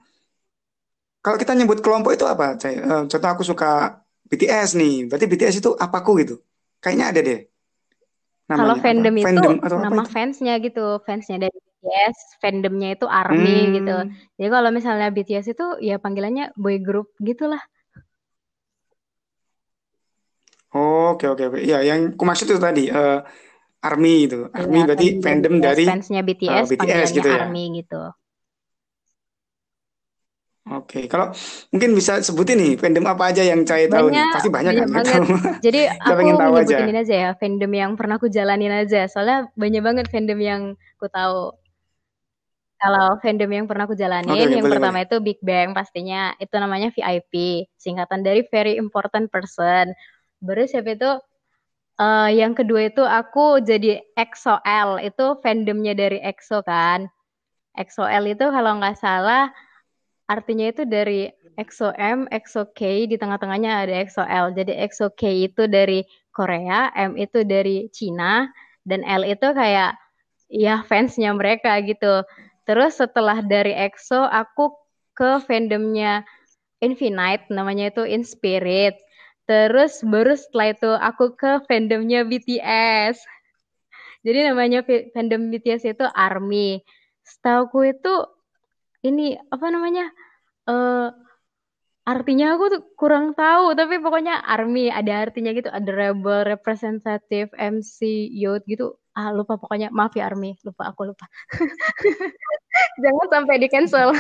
[1.19, 2.55] Kalau kita nyebut kelompok itu apa?
[2.55, 3.99] Uh, contoh aku suka
[4.32, 4.95] BTS nih.
[5.12, 6.39] Berarti BTS itu apaku gitu?
[6.79, 7.39] Kayaknya ada deh.
[8.49, 9.21] Kalau fandom apa?
[9.21, 10.10] itu fandom atau nama itu?
[10.10, 13.71] fansnya gitu, fansnya dari BTS, fandomnya itu ARMY hmm.
[13.77, 13.97] gitu.
[14.41, 17.62] Jadi kalau misalnya BTS itu ya panggilannya boy group gitulah.
[20.73, 21.60] Oke oke oke.
[21.62, 23.21] Ya yang ku maksud itu tadi uh,
[23.86, 24.39] ARMY itu.
[24.49, 27.38] ARMY ya, berarti fandom BTS, dari fansnya BTS, uh, BTS gitu ya.
[27.45, 28.01] ARMY gitu.
[30.69, 31.34] Oke, kalau
[31.73, 34.21] mungkin bisa sebutin nih fandom apa aja yang saya tahu nih.
[34.29, 34.88] Pasti banyak, kan?
[34.93, 35.21] Banget.
[35.65, 37.01] Jadi aku nyebutin aja.
[37.01, 39.10] aja ya fandom yang pernah aku jalanin aja.
[39.10, 40.62] Soalnya banyak banget fandom yang
[41.01, 41.58] aku tahu.
[42.79, 45.08] Kalau fandom yang pernah aku jalanin, okay, yang boleh, pertama boleh.
[45.10, 46.38] itu Big Bang pastinya.
[46.38, 49.91] Itu namanya VIP, singkatan dari Very Important Person.
[50.39, 51.12] Baru siapa itu?
[51.99, 57.12] Uh, yang kedua itu aku jadi EXO-L, itu fandomnya dari EXO kan.
[57.75, 59.51] EXO-L itu kalau nggak salah
[60.30, 64.54] artinya itu dari EXO M, EXO K, di tengah-tengahnya ada EXO L.
[64.54, 68.48] Jadi EXO K itu dari Korea, M itu dari Cina,
[68.86, 69.98] dan L itu kayak
[70.48, 72.24] ya fansnya mereka gitu.
[72.63, 74.78] Terus setelah dari EXO, aku
[75.18, 76.24] ke fandomnya
[76.80, 78.96] Infinite, namanya itu In Spirit.
[79.50, 83.20] Terus baru setelah itu aku ke fandomnya BTS.
[84.24, 86.84] Jadi namanya fandom BTS itu ARMY.
[87.26, 88.13] Setahu itu
[89.06, 90.12] ini apa namanya
[90.68, 91.10] uh,
[92.04, 98.30] artinya aku tuh kurang tahu tapi pokoknya army ada artinya gitu ada rebel representative MC
[98.34, 98.98] youth gitu.
[99.14, 100.58] Ah lupa pokoknya maaf ya army.
[100.66, 101.28] Lupa aku lupa.
[103.04, 104.16] Jangan sampai di cancel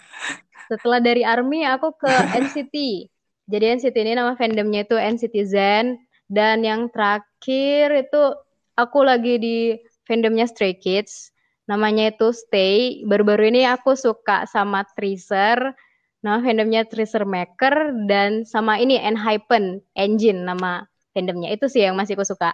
[0.70, 3.06] setelah dari army aku ke NCT
[3.46, 6.02] jadi NCT ini nama fandomnya itu NCT Zen.
[6.26, 8.22] Dan yang terakhir itu
[8.74, 9.56] aku lagi di
[10.02, 11.30] fandomnya Stray Kids
[11.66, 15.74] namanya itu Stay baru-baru ini aku suka sama Tracer
[16.26, 20.82] Nama fandomnya Tracer Maker dan sama ini Enhypen Engine nama
[21.14, 21.54] fandomnya.
[21.54, 22.50] Itu sih yang masih aku suka.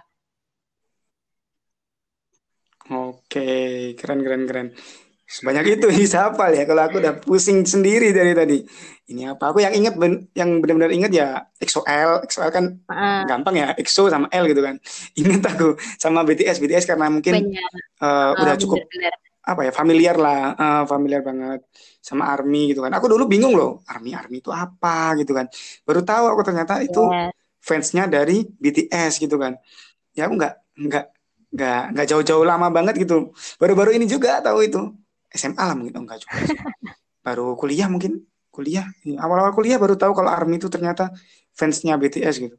[2.93, 4.67] Oke, keren keren keren.
[5.27, 6.63] Sebanyak itu hafal ya.
[6.67, 8.57] Kalau aku udah pusing sendiri dari tadi.
[9.03, 9.51] Ini apa?
[9.51, 9.95] Aku yang inget
[10.37, 11.27] yang benar-benar inget ya
[11.59, 12.23] EXO-L.
[12.27, 13.23] EXO-L kan uh.
[13.27, 13.67] gampang ya.
[13.75, 14.75] EXO sama L gitu kan.
[15.19, 16.57] Ingat aku sama BTS.
[16.63, 17.51] BTS karena mungkin
[17.99, 21.67] uh, uh, udah cukup bener, bener apa ya familiar lah uh, familiar banget
[21.99, 25.51] sama army gitu kan aku dulu bingung loh army army itu apa gitu kan
[25.83, 27.27] baru tahu aku ternyata itu yeah.
[27.59, 29.59] fansnya dari BTS gitu kan
[30.15, 30.53] ya aku nggak
[30.87, 31.05] nggak
[31.53, 34.79] nggak nggak jauh-jauh lama banget gitu baru-baru ini juga tahu itu
[35.33, 36.37] SMA lah mungkin oh, enggak juga
[37.25, 38.85] baru kuliah mungkin kuliah
[39.17, 41.09] awal-awal kuliah baru tahu kalau army itu ternyata
[41.57, 42.57] fansnya BTS gitu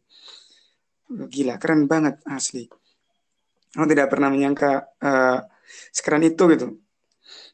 [1.31, 2.67] gila keren banget asli
[3.75, 5.39] aku tidak pernah menyangka uh,
[5.91, 6.67] sekeren itu gitu.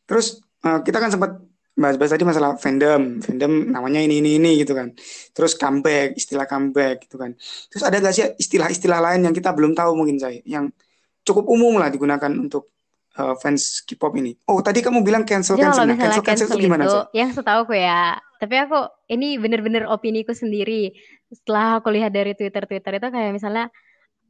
[0.04, 1.40] Terus uh, kita kan sempat
[1.80, 4.92] bahas-bahas tadi masalah fandom, fandom namanya ini ini ini gitu kan.
[5.32, 7.32] Terus comeback, istilah comeback gitu kan.
[7.72, 10.68] Terus ada gak sih istilah-istilah lain yang kita belum tahu mungkin saya, yang
[11.24, 12.79] cukup umum lah digunakan untuk
[13.18, 14.36] uh, fans K-pop ini.
[14.46, 17.02] Oh tadi kamu bilang cancel ya, cancel, nah, cancel, cancel, cancel itu gimana sih?
[17.16, 18.20] Yang setahu aku ya.
[18.38, 18.78] Tapi aku
[19.10, 20.94] ini bener-bener opini ku sendiri.
[21.32, 23.66] Setelah aku lihat dari Twitter Twitter itu kayak misalnya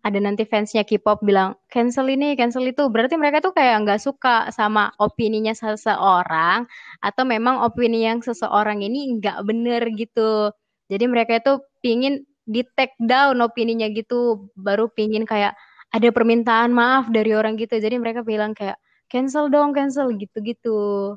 [0.01, 4.49] ada nanti fansnya K-pop bilang cancel ini, cancel itu, berarti mereka tuh kayak nggak suka
[4.49, 6.65] sama opininya seseorang
[7.05, 10.57] atau memang opini yang seseorang ini nggak bener gitu.
[10.89, 15.53] Jadi mereka itu pingin di take down opininya gitu, baru pingin kayak
[15.91, 17.79] ada permintaan maaf dari orang gitu.
[17.79, 18.79] Jadi mereka bilang kayak
[19.11, 21.15] cancel dong, cancel gitu-gitu.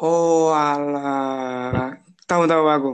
[0.00, 1.96] Oh, alah.
[2.28, 2.92] Tahu-tahu aku.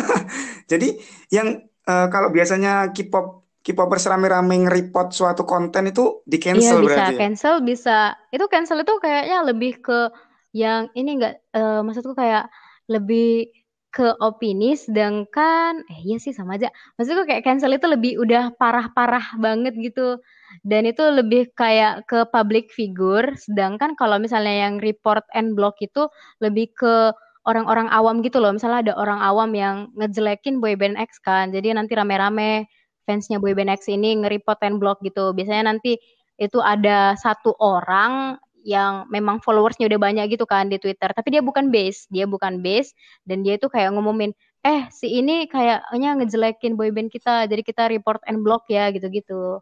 [0.70, 0.98] Jadi
[1.30, 6.98] yang uh, kalau biasanya K-pop K-popers rame-rame nge-report suatu konten itu di cancel iya, berarti.
[6.98, 7.18] bisa ya?
[7.22, 7.98] cancel, bisa.
[8.34, 10.10] Itu cancel itu kayaknya lebih ke
[10.50, 12.50] yang ini enggak uh, maksudku kayak
[12.90, 13.54] lebih
[13.92, 16.72] ke opini sedangkan eh iya sih sama aja.
[16.96, 20.16] Maksudku kayak cancel itu lebih udah parah-parah banget gitu.
[20.64, 26.08] Dan itu lebih kayak ke public figure sedangkan kalau misalnya yang report and block itu
[26.40, 27.12] lebih ke
[27.44, 28.56] orang-orang awam gitu loh.
[28.56, 31.52] Misalnya ada orang awam yang ngejelekin boyband X kan.
[31.52, 32.64] Jadi nanti rame-rame
[33.04, 35.36] fansnya boyband X ini nge-report and block gitu.
[35.36, 36.00] Biasanya nanti
[36.40, 41.10] itu ada satu orang yang memang followersnya udah banyak gitu kan di Twitter.
[41.10, 42.94] Tapi dia bukan base, dia bukan base
[43.26, 44.30] dan dia itu kayak ngumumin,
[44.62, 49.60] eh si ini kayaknya ngejelekin boyband kita, jadi kita report and block ya gitu-gitu.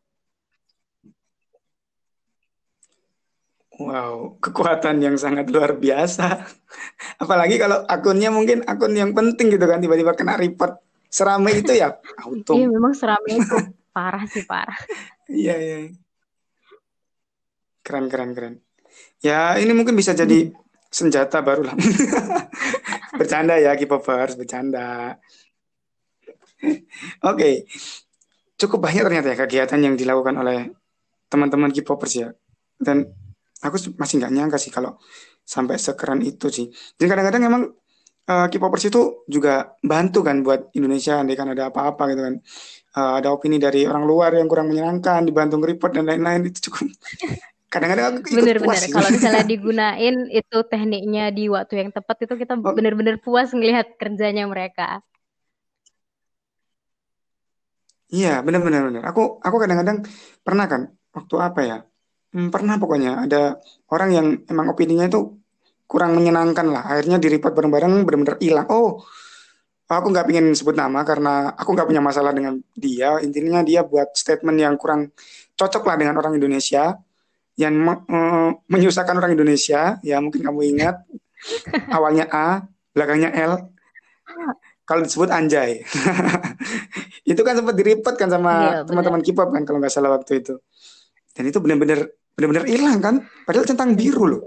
[3.81, 6.45] Wow, kekuatan yang sangat luar biasa.
[7.23, 10.77] Apalagi kalau akunnya mungkin akun yang penting gitu kan, tiba-tiba kena report
[11.09, 11.97] seramai itu ya.
[12.29, 12.61] Untung.
[12.61, 13.57] Iya, memang seramai itu
[13.97, 14.77] parah sih parah.
[15.31, 15.77] Iya, iya.
[17.87, 18.55] Keren, keren, keren.
[19.21, 20.49] Ya, ini mungkin bisa jadi
[20.89, 21.77] senjata baru lah.
[23.21, 25.21] bercanda ya, K-popers, bercanda.
[26.61, 26.77] Oke,
[27.21, 27.55] okay.
[28.57, 30.73] cukup banyak ternyata ya kegiatan yang dilakukan oleh
[31.29, 32.29] teman-teman K-popers ya.
[32.77, 33.05] Dan
[33.61, 34.97] aku masih nggak nyangka sih kalau
[35.45, 36.67] sampai sekeren itu sih.
[36.97, 37.63] Jadi kadang-kadang emang
[38.31, 42.35] uh, K-popers itu juga bantu kan buat Indonesia, andai kan ada apa-apa gitu kan.
[42.91, 46.89] Uh, ada opini dari orang luar yang kurang menyenangkan, dibantu nge-report dan lain-lain itu cukup.
[47.71, 48.95] Kadang-kadang aku ikut bener, puas bener.
[48.99, 52.75] Kalau misalnya digunain itu tekniknya di waktu yang tepat itu kita oh.
[52.75, 54.99] bener-bener puas ngelihat kerjanya mereka.
[58.11, 58.91] Iya, bener-bener.
[58.91, 59.03] bener.
[59.07, 60.03] Aku aku kadang-kadang
[60.43, 61.79] pernah kan waktu apa ya?
[62.35, 63.63] Hmm, pernah pokoknya ada
[63.95, 65.39] orang yang emang opininya itu
[65.87, 66.83] kurang menyenangkan lah.
[66.91, 68.67] Akhirnya di report bareng-bareng benar-benar hilang.
[68.67, 68.99] Oh,
[69.87, 73.23] aku nggak pengen sebut nama karena aku nggak punya masalah dengan dia.
[73.23, 75.15] Intinya dia buat statement yang kurang
[75.55, 76.99] cocok lah dengan orang Indonesia
[77.61, 80.01] yang uh, menyusahkan orang Indonesia.
[80.01, 81.05] Ya mungkin kamu ingat
[81.96, 82.64] awalnya A,
[82.96, 83.68] belakangnya L.
[84.88, 85.85] Kalau disebut anjay.
[87.31, 90.57] itu kan sempat direport kan sama iya, teman-teman K-pop kan kalau nggak salah waktu itu.
[91.37, 94.42] Dan itu benar-benar benar-benar hilang kan padahal centang biru loh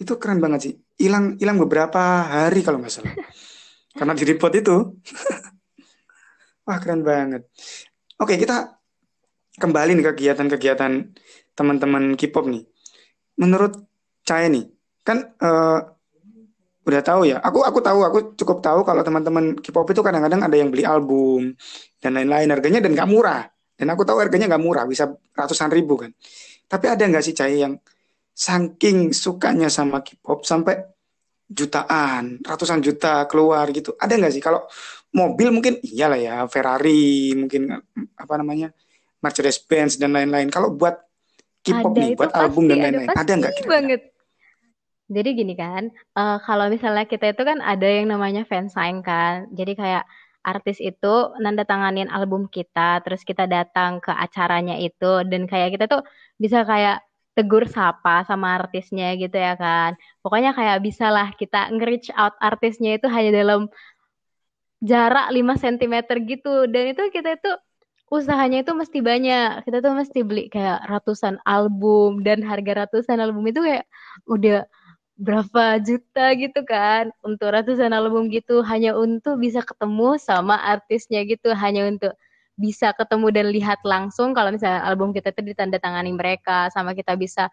[0.00, 3.12] itu keren banget sih hilang hilang beberapa hari kalau nggak salah
[3.92, 4.76] karena di report itu
[6.64, 7.44] wah keren banget
[8.16, 8.79] oke kita
[9.60, 10.92] kembali nih kegiatan-kegiatan
[11.52, 12.64] teman-teman K-pop nih
[13.36, 13.76] menurut
[14.24, 14.64] saya nih
[15.04, 16.00] kan uh,
[16.90, 17.38] udah tahu ya.
[17.44, 21.54] Aku aku tahu, aku cukup tahu kalau teman-teman K-pop itu kadang-kadang ada yang beli album
[22.02, 23.46] dan lain-lain harganya dan nggak murah.
[23.78, 26.10] Dan aku tahu harganya nggak murah, bisa ratusan ribu kan.
[26.68, 27.78] Tapi ada nggak sih Cai yang
[28.34, 30.80] saking sukanya sama K-pop sampai
[31.50, 33.94] jutaan, ratusan juta keluar gitu.
[33.94, 34.42] Ada nggak sih?
[34.42, 34.64] Kalau
[35.14, 37.74] mobil mungkin iyalah ya, Ferrari, mungkin
[38.14, 38.70] apa namanya,
[39.20, 40.48] Mercedes-Benz dan lain-lain.
[40.48, 41.00] Kalau buat
[41.60, 44.02] K-pop nih, buat album dan lain-lain, ada nggak banget.
[45.10, 49.50] Jadi gini kan, eh, kalau misalnya kita itu kan ada yang namanya fansign kan.
[49.52, 50.04] Jadi kayak
[50.40, 55.84] artis itu nanda tanganin album kita, terus kita datang ke acaranya itu, dan kayak kita
[55.90, 56.02] tuh
[56.40, 57.04] bisa kayak
[57.36, 59.96] tegur sapa sama artisnya gitu ya kan.
[60.24, 63.60] Pokoknya kayak bisalah kita nge-reach out artisnya itu hanya dalam
[64.80, 65.94] jarak 5 cm
[66.26, 66.54] gitu.
[66.68, 67.50] Dan itu kita itu
[68.10, 69.62] usahanya itu mesti banyak.
[69.64, 73.86] Kita tuh mesti beli kayak ratusan album dan harga ratusan album itu kayak
[74.26, 74.66] udah
[75.14, 77.14] berapa juta gitu kan.
[77.22, 81.54] Untuk ratusan album gitu hanya untuk bisa ketemu sama artisnya gitu.
[81.54, 82.12] Hanya untuk
[82.58, 87.48] bisa ketemu dan lihat langsung kalau misalnya album kita itu ditandatangani mereka sama kita bisa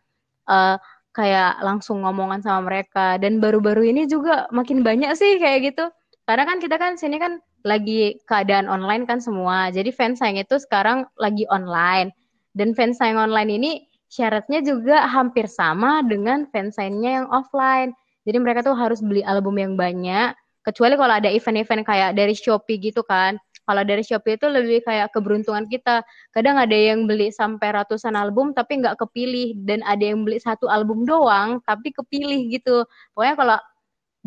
[0.51, 0.75] uh,
[1.15, 3.21] kayak langsung ngomongan sama mereka.
[3.21, 5.85] Dan baru-baru ini juga makin banyak sih kayak gitu.
[6.27, 11.03] Karena kan kita kan sini kan lagi keadaan online kan semua jadi fansayang itu sekarang
[11.19, 12.15] lagi online
[12.57, 13.71] dan fansayang online ini
[14.07, 17.91] syaratnya juga hampir sama dengan fansign-nya yang offline.
[18.27, 20.35] Jadi mereka tuh harus beli album yang banyak.
[20.63, 23.39] Kecuali kalau ada event-event kayak dari Shopee gitu kan.
[23.67, 26.03] Kalau dari Shopee itu lebih kayak keberuntungan kita.
[26.35, 29.55] Kadang ada yang beli sampai ratusan album tapi nggak kepilih.
[29.63, 32.83] Dan ada yang beli satu album doang tapi kepilih gitu.
[33.15, 33.59] Pokoknya kalau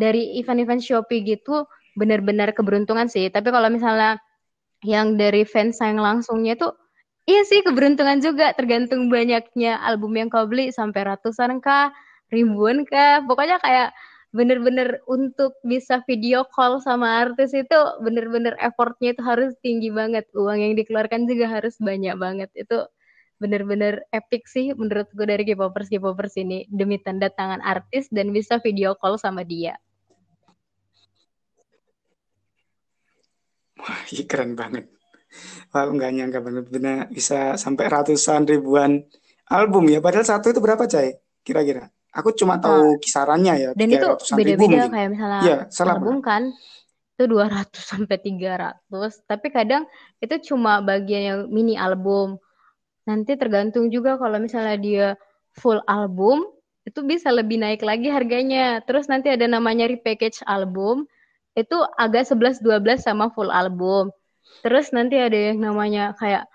[0.00, 3.28] dari event-event Shopee gitu benar-benar keberuntungan sih.
[3.32, 4.18] Tapi kalau misalnya
[4.84, 6.72] yang dari fans yang langsungnya tuh
[7.30, 11.94] Iya sih keberuntungan juga tergantung banyaknya album yang kau beli sampai ratusan kah,
[12.34, 13.22] ribuan kah.
[13.22, 13.94] Pokoknya kayak
[14.34, 20.26] bener-bener untuk bisa video call sama artis itu bener-bener effortnya itu harus tinggi banget.
[20.34, 22.50] Uang yang dikeluarkan juga harus banyak banget.
[22.58, 22.88] Itu
[23.38, 28.98] bener-bener epic sih menurutku dari K-popers K-popers ini demi tanda tangan artis dan bisa video
[28.98, 29.78] call sama dia.
[34.10, 34.90] Iya keren banget.
[35.70, 39.06] Wah, aku nggak nyangka banget benar bisa sampai ratusan ribuan
[39.46, 40.02] album ya.
[40.02, 41.14] Padahal satu itu berapa, Cai?
[41.46, 41.86] Kira-kira.
[42.10, 44.90] Aku cuma tahu Nah, kisarannya ya, dan itu ratusan ribu beda-beda mungkin.
[44.90, 46.02] kayak misalnya Iya, salah apa?
[46.02, 46.42] album kan
[47.14, 49.86] itu 200 sampai 300, tapi kadang
[50.18, 52.42] itu cuma bagian yang mini album.
[53.06, 55.06] Nanti tergantung juga kalau misalnya dia
[55.54, 56.42] full album,
[56.82, 58.82] itu bisa lebih naik lagi harganya.
[58.82, 61.06] Terus nanti ada namanya repackage album,
[61.60, 64.08] itu agak 11-12 sama full album.
[64.64, 66.48] Terus nanti ada yang namanya kayak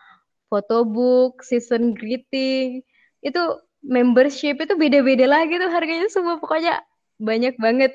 [0.49, 2.85] photobook, season greeting,
[3.21, 3.41] itu
[3.85, 6.81] membership itu beda-beda lagi tuh harganya semua pokoknya
[7.21, 7.93] banyak banget.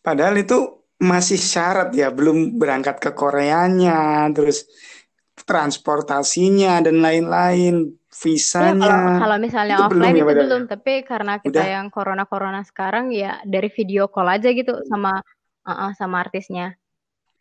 [0.00, 4.64] Padahal itu masih syarat ya, belum berangkat ke Koreanya, terus
[5.44, 9.22] transportasinya dan lain-lain, Ya kalau visanya.
[9.22, 10.40] kalau misalnya Itu belum offline ya itu ya.
[10.42, 11.66] belum, tapi karena kita Udah.
[11.78, 15.22] yang corona-corona sekarang ya dari video call aja gitu sama
[15.62, 16.74] uh, uh, sama artisnya.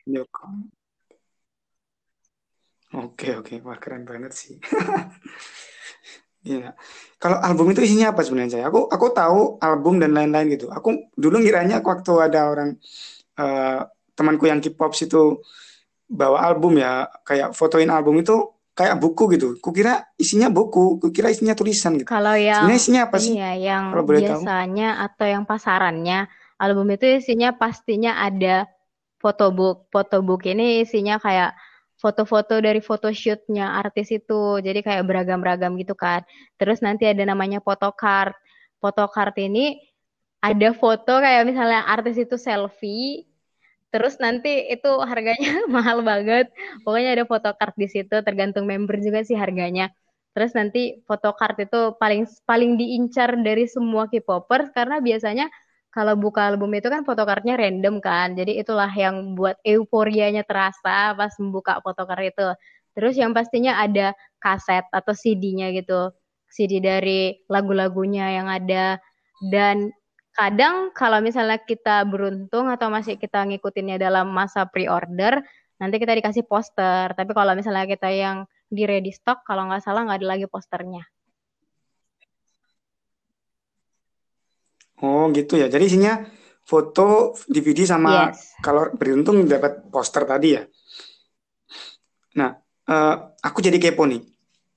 [0.05, 0.29] Yuk.
[2.89, 3.61] Oke, oke.
[3.65, 4.55] Wah, keren banget sih.
[6.39, 6.71] Iya.
[7.19, 8.65] Kalau album itu isinya apa sebenarnya saya?
[8.71, 10.71] Aku aku tahu album dan lain-lain gitu.
[10.71, 12.79] Aku dulu ngiranya waktu ada orang
[13.35, 13.79] eh,
[14.15, 15.43] temanku yang K-pop itu
[16.07, 18.39] bawa album ya, kayak fotoin album itu
[18.79, 19.47] kayak buku gitu.
[19.59, 22.07] Kukira isinya buku, kukira isinya tulisan gitu.
[22.07, 23.35] Kalau yang Sebenarnya isinya apa sih?
[23.35, 24.39] ya, yang Kalau boleh tahu?
[24.39, 26.19] biasanya atau yang pasarannya,
[26.55, 28.71] album itu isinya pastinya ada
[29.19, 29.91] photobook.
[29.91, 31.51] Photobook ini isinya kayak
[31.99, 34.63] foto-foto dari photoshootnya artis itu.
[34.63, 36.23] Jadi kayak beragam-beragam gitu kan.
[36.55, 38.31] Terus nanti ada namanya photocard.
[38.79, 39.75] Photocard ini
[40.39, 43.27] ada foto kayak misalnya artis itu selfie,
[43.89, 46.49] terus nanti itu harganya mahal banget.
[46.85, 49.89] Pokoknya ada photocard di situ, tergantung member juga sih harganya.
[50.33, 55.49] Terus nanti photocard itu paling paling diincar dari semua K-popers karena biasanya
[55.89, 58.37] kalau buka album itu kan photocardnya random kan.
[58.37, 62.47] Jadi itulah yang buat euforianya terasa pas membuka photocard itu.
[62.93, 66.13] Terus yang pastinya ada kaset atau CD-nya gitu.
[66.49, 68.97] CD dari lagu-lagunya yang ada
[69.53, 69.93] dan
[70.33, 75.41] kadang kalau misalnya kita beruntung atau masih kita ngikutinnya dalam masa pre-order,
[75.81, 77.11] nanti kita dikasih poster.
[77.13, 81.03] Tapi kalau misalnya kita yang di ready stock, kalau nggak salah nggak ada lagi posternya.
[84.99, 85.71] Oh, gitu ya.
[85.71, 86.19] Jadi isinya
[86.67, 88.59] foto, DVD sama Yes.
[88.59, 90.63] kalau beruntung dapat poster tadi ya.
[92.35, 92.51] Nah,
[92.85, 94.21] eh, aku jadi kepo nih.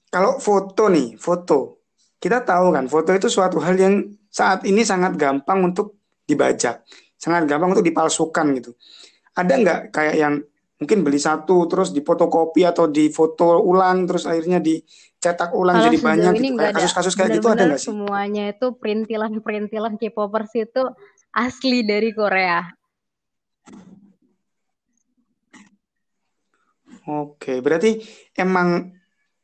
[0.08, 1.82] Kalau foto nih, foto
[2.22, 3.94] kita tahu kan foto itu suatu hal yang
[4.32, 6.88] saat ini sangat gampang untuk dibajak,
[7.20, 8.72] sangat gampang untuk dipalsukan gitu.
[9.36, 10.34] Ada nggak kayak yang
[10.80, 16.32] mungkin beli satu terus difotokopi atau difoto ulang terus akhirnya dicetak ulang Kalau jadi banyak
[16.40, 17.92] gitu kayak kasus-kasus kayak gitu ada nggak sih?
[17.92, 20.82] semuanya itu perintilan-perintilan K-popers itu
[21.30, 22.66] asli dari Korea.
[27.02, 27.98] Oke, berarti
[28.38, 28.94] emang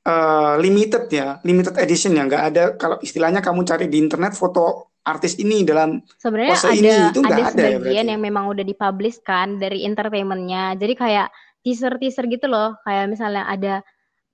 [0.09, 4.89] eh, limited ya, limited edition ya, nggak ada kalau istilahnya kamu cari di internet foto
[5.09, 8.13] artis ini dalam Sebenarnya pose ada ini itu nggak ada ada ya berarti ya?
[8.13, 10.77] yang memang udah dipublish kan dari entertainmentnya.
[10.77, 11.29] Jadi kayak
[11.65, 12.77] teaser-teaser gitu loh.
[12.85, 13.75] Kayak misalnya ada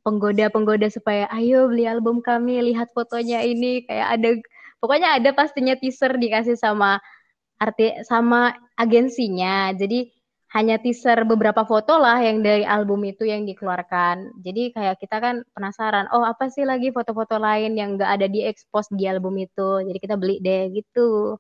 [0.03, 3.87] penggoda-penggoda supaya ayo beli album kami, lihat fotonya ini.
[3.87, 4.29] Kayak ada
[4.83, 6.99] pokoknya ada pastinya teaser dikasih sama
[7.59, 9.71] arti sama agensinya.
[9.75, 10.14] Jadi
[10.55, 14.39] hanya teaser beberapa foto lah yang dari album itu yang dikeluarkan.
[14.39, 18.47] Jadi kayak kita kan penasaran, oh apa sih lagi foto-foto lain yang nggak ada di
[18.47, 19.83] expose di album itu.
[19.83, 21.35] Jadi kita beli deh gitu.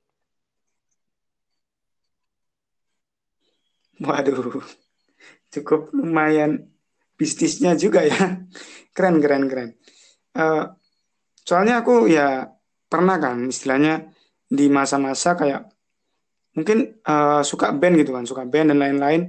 [4.02, 4.58] Waduh,
[5.54, 6.66] cukup lumayan
[7.14, 8.42] bisnisnya juga ya.
[8.94, 9.70] Keren, keren, keren.
[10.34, 10.64] Eh,
[11.46, 12.50] soalnya aku ya
[12.90, 14.10] pernah kan istilahnya
[14.50, 15.73] di masa-masa kayak
[16.54, 19.22] mungkin eh, suka band gitu kan, suka band dan lain-lain.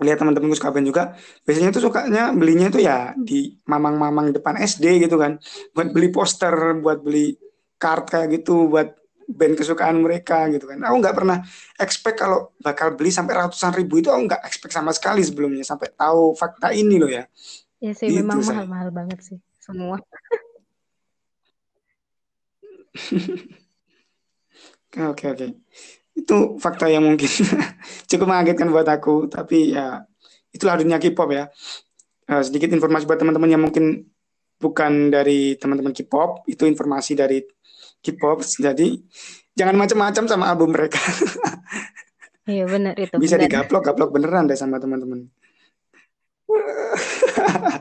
[0.00, 1.02] Lihat teman-temanku suka band juga.
[1.44, 5.36] Biasanya tuh sukanya belinya tuh ya di mamang-mamang depan SD gitu kan.
[5.76, 7.36] Buat beli poster, buat beli
[7.76, 8.96] card kayak gitu, buat
[9.30, 10.80] band kesukaan mereka gitu kan.
[10.88, 11.38] Aku nggak pernah
[11.78, 15.92] expect kalau bakal beli sampai ratusan ribu itu aku nggak expect sama sekali sebelumnya sampai
[15.94, 17.28] tahu fakta ini loh ya.
[17.80, 20.00] Ya sih Gitu memang mahal-mahal banget sih semua.
[24.90, 25.46] Oke oke.
[26.14, 27.28] Itu fakta yang mungkin
[28.10, 30.04] cukup mengagetkan buat aku, tapi ya
[30.50, 31.48] itulah dunia K-pop ya.
[32.30, 34.06] Eh, sedikit informasi buat teman-teman yang mungkin
[34.60, 37.42] bukan dari teman-teman K-pop, itu informasi dari
[38.00, 38.44] K-pop.
[38.44, 39.00] Jadi
[39.56, 41.00] jangan macam-macam sama album mereka.
[42.50, 43.46] Iya benar itu Bisa benar.
[43.46, 45.30] digaplok, gaplok beneran deh sama teman-teman.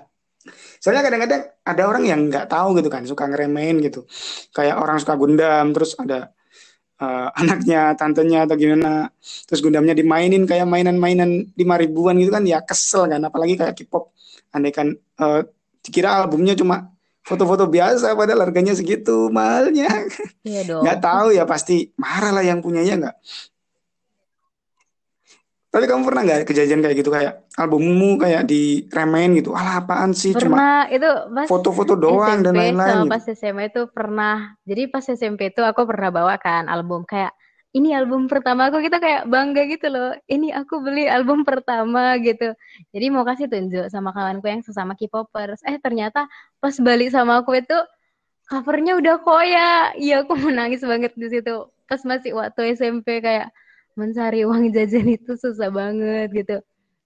[0.84, 4.06] Soalnya kadang-kadang ada orang yang nggak tahu gitu kan, suka ngeremehin gitu.
[4.54, 6.32] Kayak orang suka Gundam, terus ada
[7.00, 9.10] eh, anaknya, tantenya atau gimana.
[9.48, 13.22] Terus Gundamnya dimainin kayak mainan-mainan lima ribuan gitu kan, ya kesel kan.
[13.24, 14.12] Apalagi kayak K-pop,
[14.52, 15.42] andai kan eh,
[15.84, 16.92] dikira albumnya cuma
[17.24, 19.90] foto-foto biasa, padahal harganya segitu mahalnya.
[20.42, 20.84] Iya dong.
[20.98, 23.16] tahu ya pasti marah lah yang punyanya nggak.
[25.70, 29.54] Tapi kamu pernah nggak kejadian kayak gitu kayak albummu kayak diremehin gitu?
[29.54, 33.14] Alah apaan sih cuma Pernah itu pas foto-foto doang dan SMP lain-lain sama gitu.
[33.14, 34.36] pas SMA itu pernah.
[34.66, 37.38] Jadi pas SMP itu aku pernah bawa kan album kayak
[37.78, 40.18] ini album pertama aku kita kayak bangga gitu loh.
[40.26, 42.58] Ini aku beli album pertama gitu.
[42.90, 45.62] Jadi mau kasih tunjuk sama kawanku yang sesama K-popers.
[45.70, 46.26] Eh ternyata
[46.58, 47.78] pas balik sama aku itu
[48.50, 49.94] covernya udah koya.
[50.02, 51.70] Iya aku menangis banget di situ.
[51.86, 53.54] Pas masih waktu SMP kayak
[54.02, 56.56] mencari uang jajan itu susah banget gitu.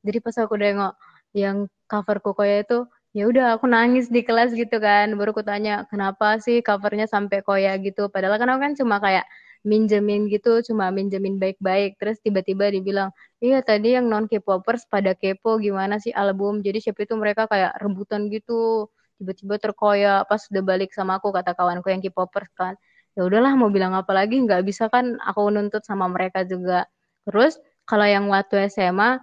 [0.06, 0.94] Jadi pas aku nengok
[1.34, 1.58] yang
[1.92, 2.86] cover kokoya itu,
[3.18, 5.08] ya udah aku nangis di kelas gitu kan.
[5.20, 8.02] Baru aku tanya, kenapa sih covernya sampai koya gitu?
[8.14, 9.26] Padahal kan aku kan cuma kayak
[9.64, 11.96] minjemin gitu, cuma minjemin baik-baik.
[12.00, 16.60] Terus tiba-tiba dibilang, iya tadi yang non K-popers pada kepo gimana sih album.
[16.66, 18.92] Jadi siapa itu mereka kayak rebutan gitu.
[19.20, 22.76] Tiba-tiba terkoyak pas udah balik sama aku kata kawanku yang K-popers kan.
[23.14, 26.90] Ya udahlah mau bilang apa lagi nggak bisa kan aku nuntut sama mereka juga.
[27.28, 29.22] Terus kalau yang waktu SMA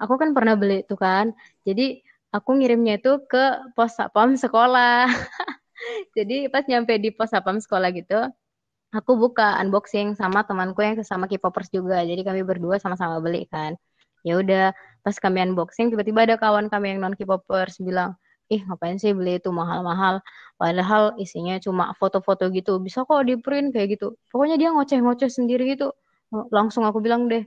[0.00, 1.32] aku kan pernah beli itu kan.
[1.68, 2.00] Jadi
[2.32, 5.08] aku ngirimnya itu ke pos satpam sekolah.
[6.16, 8.16] Jadi pas nyampe di pos satpam sekolah gitu,
[8.94, 12.02] aku buka unboxing sama temanku yang sesama K-popers juga.
[12.04, 13.74] Jadi kami berdua sama-sama beli kan.
[14.26, 14.74] Ya udah,
[15.04, 18.16] pas kami unboxing tiba-tiba ada kawan kami yang non K-popers bilang,
[18.52, 20.22] "Ih, ngapain sih beli itu mahal-mahal?
[20.60, 22.78] Padahal isinya cuma foto-foto gitu.
[22.82, 25.92] Bisa kok di print kayak gitu." Pokoknya dia ngoceh-ngoceh sendiri gitu.
[26.54, 27.44] Langsung aku bilang deh,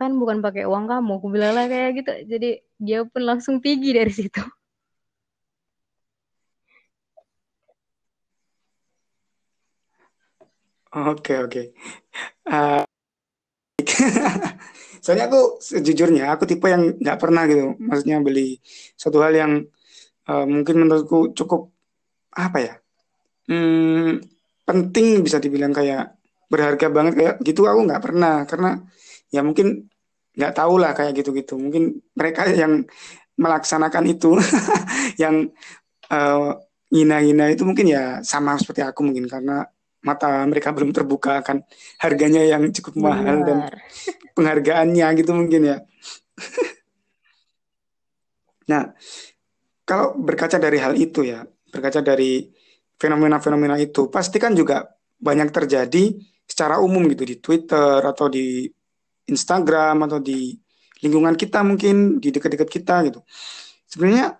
[0.00, 3.90] kan bukan pakai uang kamu aku bilang lah kayak gitu jadi dia pun langsung pergi
[3.92, 4.40] dari situ
[10.90, 11.62] Oke oke.
[12.50, 12.82] Eh,
[15.02, 17.78] soalnya aku sejujurnya aku tipe yang nggak pernah gitu.
[17.78, 18.58] Maksudnya beli
[18.98, 19.52] suatu hal yang
[20.28, 21.70] eh, mungkin menurutku cukup
[22.34, 22.74] apa ya?
[23.50, 24.20] Hmm,
[24.68, 26.14] penting bisa dibilang kayak
[26.50, 28.70] berharga banget kayak gitu aku nggak pernah karena
[29.30, 29.86] ya mungkin
[30.34, 31.56] nggak tahu lah kayak gitu-gitu.
[31.58, 32.84] Mungkin mereka yang
[33.40, 34.36] melaksanakan itu
[35.22, 35.48] yang
[36.10, 36.50] eh,
[36.90, 39.62] ngina-ngina itu mungkin ya sama seperti aku mungkin karena
[40.00, 41.60] mata mereka belum terbuka akan
[42.00, 43.76] harganya yang cukup mahal dan bener
[44.34, 45.78] penghargaannya gitu mungkin ya.
[48.70, 48.94] Nah,
[49.90, 51.42] kalau berkaca dari hal itu ya,
[51.74, 52.46] berkaca dari
[52.94, 54.86] fenomena-fenomena itu pasti kan juga
[55.18, 56.14] banyak terjadi
[56.46, 58.70] secara umum gitu di Twitter atau di
[59.26, 60.54] Instagram atau di
[61.02, 63.26] lingkungan kita mungkin di dekat-dekat kita gitu.
[63.90, 64.38] Sebenarnya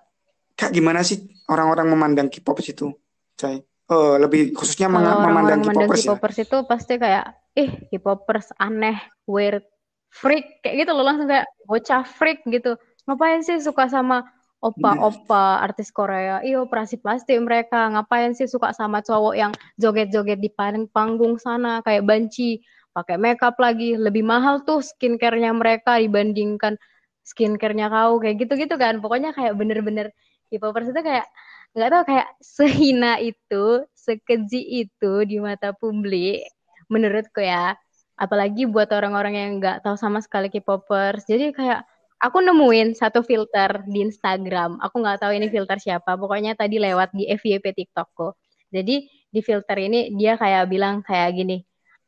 [0.55, 1.19] kayak gimana sih
[1.51, 2.95] orang-orang memandang K-pop itu,
[3.35, 3.59] Cai?
[3.91, 6.15] Uh, lebih khususnya Kalau memandang K-popers ya.
[6.15, 7.27] K-popers itu pasti kayak,
[7.59, 9.67] ih K-popers aneh, weird,
[10.15, 12.79] freak, kayak gitu loh langsung kayak bocah freak gitu.
[13.11, 14.23] Ngapain sih suka sama
[14.61, 16.45] opa-opa artis Korea?
[16.45, 17.89] Iya operasi plastik mereka.
[17.91, 20.53] Ngapain sih suka sama cowok yang joget-joget di
[20.93, 22.61] panggung sana kayak banci,
[22.93, 26.77] pakai makeup lagi, lebih mahal tuh skincare-nya mereka dibandingkan
[27.25, 29.01] skincare-nya kau kayak gitu-gitu kan.
[29.01, 30.13] Pokoknya kayak bener-bener
[30.53, 31.27] K-popers itu kayak
[31.73, 36.45] nggak tahu kayak sehina itu, sekeji itu di mata publik
[36.93, 37.75] menurutku ya.
[38.21, 41.25] Apalagi buat orang-orang yang nggak tahu sama sekali K-popers.
[41.25, 41.89] Jadi kayak
[42.21, 44.77] aku nemuin satu filter di Instagram.
[44.85, 46.21] Aku nggak tahu ini filter siapa.
[46.21, 48.37] Pokoknya tadi lewat di FYP TikTokku.
[48.71, 51.59] Jadi di filter ini dia kayak bilang kayak gini.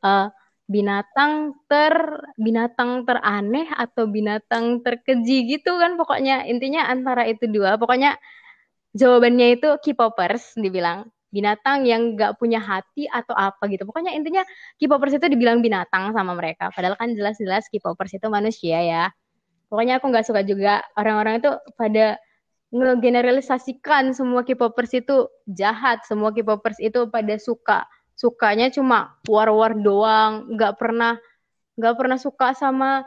[0.05, 0.29] Uh,
[0.71, 1.95] binatang ter
[2.39, 8.17] binatang teraneh atau binatang terkeji gitu kan pokoknya intinya antara itu dua pokoknya
[8.97, 14.47] jawabannya itu K-popers dibilang binatang yang gak punya hati atau apa gitu pokoknya intinya
[14.81, 19.05] K-popers itu dibilang binatang sama mereka padahal kan jelas-jelas K-popers itu manusia ya
[19.73, 21.49] pokoknya aku nggak suka juga orang-orang itu
[21.81, 22.20] pada
[22.73, 27.89] ngegeneralisasikan semua K-popers itu jahat semua K-popers itu pada suka.
[28.12, 31.16] Sukanya cuma war-war doang, nggak pernah
[31.81, 33.05] nggak pernah suka sama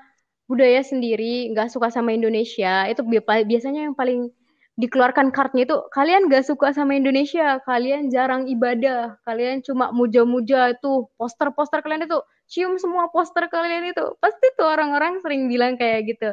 [0.49, 2.89] budaya sendiri, nggak suka sama Indonesia.
[2.89, 4.34] Itu biasanya yang paling
[4.76, 11.09] dikeluarkan kartnya itu kalian nggak suka sama Indonesia, kalian jarang ibadah, kalian cuma muja-muja itu
[11.18, 14.05] poster-poster kalian itu cium semua poster kalian itu.
[14.22, 16.30] Pasti tuh orang-orang sering bilang kayak gitu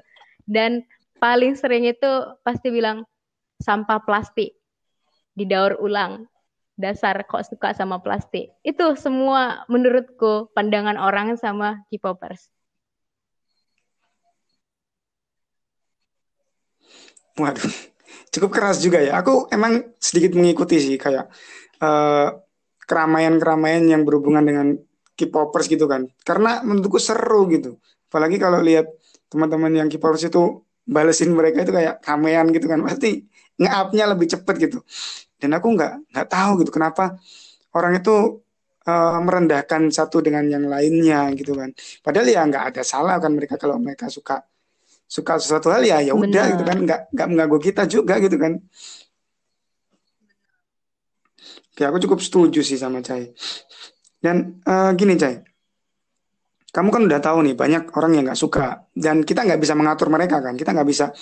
[0.49, 0.85] dan
[1.23, 2.11] paling sering itu
[2.43, 3.07] pasti bilang
[3.63, 4.59] sampah plastik
[5.39, 6.27] didaur ulang
[6.77, 8.51] dasar kok suka sama plastik.
[8.65, 12.49] Itu semua menurutku pandangan orang sama K-popers.
[17.39, 17.65] Waduh,
[18.29, 19.17] cukup keras juga ya.
[19.21, 21.33] Aku emang sedikit mengikuti sih kayak
[21.81, 22.43] keramaian
[23.41, 24.67] keramaian-keramaian yang berhubungan dengan
[25.17, 26.09] K-popers gitu kan.
[26.27, 27.81] Karena menurutku seru gitu.
[28.13, 28.85] Apalagi kalau lihat
[29.33, 32.85] teman-teman yang K-popers itu balesin mereka itu kayak kamean gitu kan.
[32.85, 33.25] Pasti
[33.57, 34.79] nge-up-nya lebih cepet gitu.
[35.41, 37.17] Dan aku nggak nggak tahu gitu kenapa
[37.75, 38.45] orang itu
[38.87, 41.73] uh, merendahkan satu dengan yang lainnya gitu kan.
[42.05, 44.45] Padahal ya nggak ada salah kan mereka kalau mereka suka
[45.09, 46.79] suka sesuatu hal ya ya udah gitu kan.
[46.85, 48.61] Nggak nggak mengganggu kita juga gitu kan.
[51.73, 53.33] Oke, aku cukup setuju sih sama Cai.
[54.21, 55.41] Dan uh, gini Cai,
[56.73, 60.09] kamu kan udah tahu nih banyak orang yang nggak suka dan kita nggak bisa mengatur
[60.09, 61.13] mereka kan, kita nggak bisa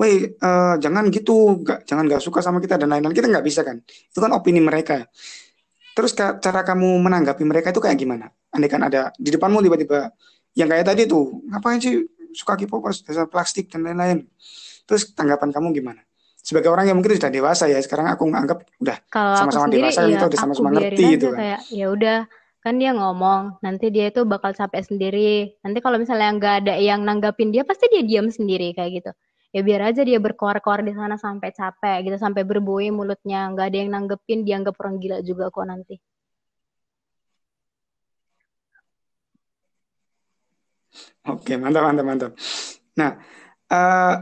[0.00, 3.12] woi uh, jangan gitu, gak, jangan nggak suka sama kita dan lain-lain.
[3.12, 3.84] Kita nggak bisa kan.
[3.84, 5.04] Itu kan opini mereka.
[5.92, 8.32] Terus cara kamu menanggapi mereka itu kayak gimana?
[8.48, 10.08] Andai kan ada di depanmu tiba-tiba
[10.56, 12.00] yang kayak tadi tuh, ngapain sih
[12.32, 14.24] suka K-popers, dasar plastik dan lain-lain.
[14.88, 16.00] Terus tanggapan kamu gimana?
[16.40, 20.26] Sebagai orang yang mungkin sudah dewasa ya, sekarang aku nganggap udah sama-sama dewasa, ya, kita
[20.32, 21.38] udah sama-sama ngerti gitu kan.
[21.44, 22.18] Kayak ya udah,
[22.64, 25.56] kan dia ngomong, nanti dia itu bakal capek sendiri.
[25.64, 29.12] Nanti kalau misalnya nggak ada yang nanggapin dia, pasti dia diam sendiri kayak gitu
[29.54, 33.76] ya biar aja dia berkoar-koar di sana sampai capek gitu sampai berbuih mulutnya nggak ada
[33.82, 35.94] yang nanggepin dianggap orang gila juga kok nanti
[41.28, 42.32] Oke, mantap, mantap, mantap.
[42.98, 43.10] Nah,
[43.70, 44.14] uh,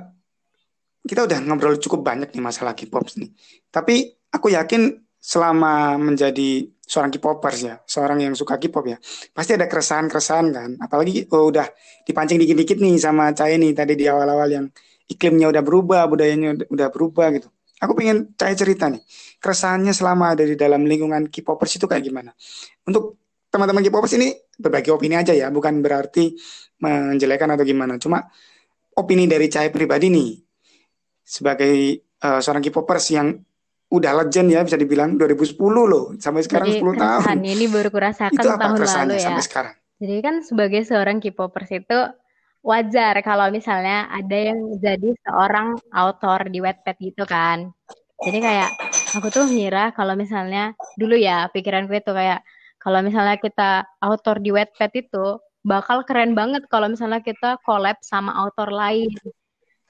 [1.07, 3.31] kita udah ngobrol cukup banyak nih masalah K-pop nih.
[3.71, 8.97] Tapi aku yakin selama menjadi seorang K-popers ya, seorang yang suka K-pop ya,
[9.37, 10.71] pasti ada keresahan-keresahan kan.
[10.81, 11.69] Apalagi oh, udah
[12.07, 14.67] dipancing dikit-dikit nih sama Cai nih tadi di awal-awal yang
[15.09, 17.49] iklimnya udah berubah, budayanya udah berubah gitu.
[17.79, 19.03] Aku pengen cari cerita nih,
[19.39, 22.35] keresahannya selama ada di dalam lingkungan K-popers itu kayak gimana?
[22.89, 26.35] Untuk teman-teman K-popers ini berbagi opini aja ya, bukan berarti
[26.83, 27.95] menjelekan atau gimana.
[28.03, 28.27] Cuma
[28.99, 30.31] opini dari Cahaya pribadi nih,
[31.23, 33.29] sebagai uh, seorang K-popers yang
[33.89, 37.41] udah legend ya bisa dibilang 2010 loh sampai sekarang Jadi, 10 tahun.
[37.41, 39.25] ini baru kurasakan itu apa tahun lalu ya.
[39.25, 39.75] sampai sekarang?
[39.99, 41.99] Jadi kan sebagai seorang K-popers itu
[42.63, 47.73] wajar kalau misalnya ada yang jadi seorang author di Wattpad gitu kan.
[48.19, 48.71] Jadi kayak
[49.17, 52.45] aku tuh ngira kalau misalnya dulu ya pikiran gue tuh kayak
[52.79, 58.37] kalau misalnya kita author di Wattpad itu bakal keren banget kalau misalnya kita collab sama
[58.37, 59.11] author lain.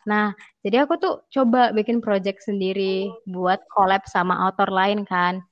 [0.09, 0.33] Nah,
[0.65, 5.45] jadi aku tuh coba bikin project sendiri buat collab sama author lain kan.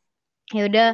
[0.54, 0.88] Ya udah,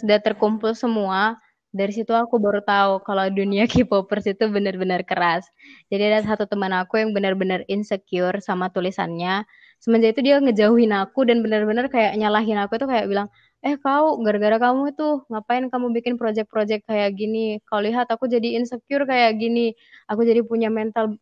[0.00, 1.36] sudah terkumpul semua,
[1.76, 5.44] dari situ aku baru tahu kalau dunia K-popers itu benar-benar keras.
[5.92, 9.44] Jadi ada satu teman aku yang benar-benar insecure sama tulisannya.
[9.82, 13.28] Semenjak itu dia ngejauhin aku dan benar-benar kayak nyalahin aku tuh kayak bilang,
[13.66, 18.56] eh kau gara-gara kamu tuh ngapain kamu bikin project-project kayak gini kau lihat aku jadi
[18.58, 19.74] insecure kayak gini
[20.06, 21.18] aku jadi punya mental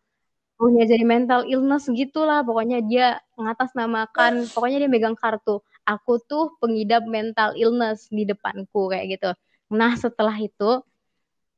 [0.55, 2.41] punya jadi mental illness gitulah.
[2.47, 5.61] Pokoknya dia ngatasnamakan pokoknya dia megang kartu.
[5.85, 9.31] Aku tuh pengidap mental illness di depanku kayak gitu.
[9.75, 10.81] Nah setelah itu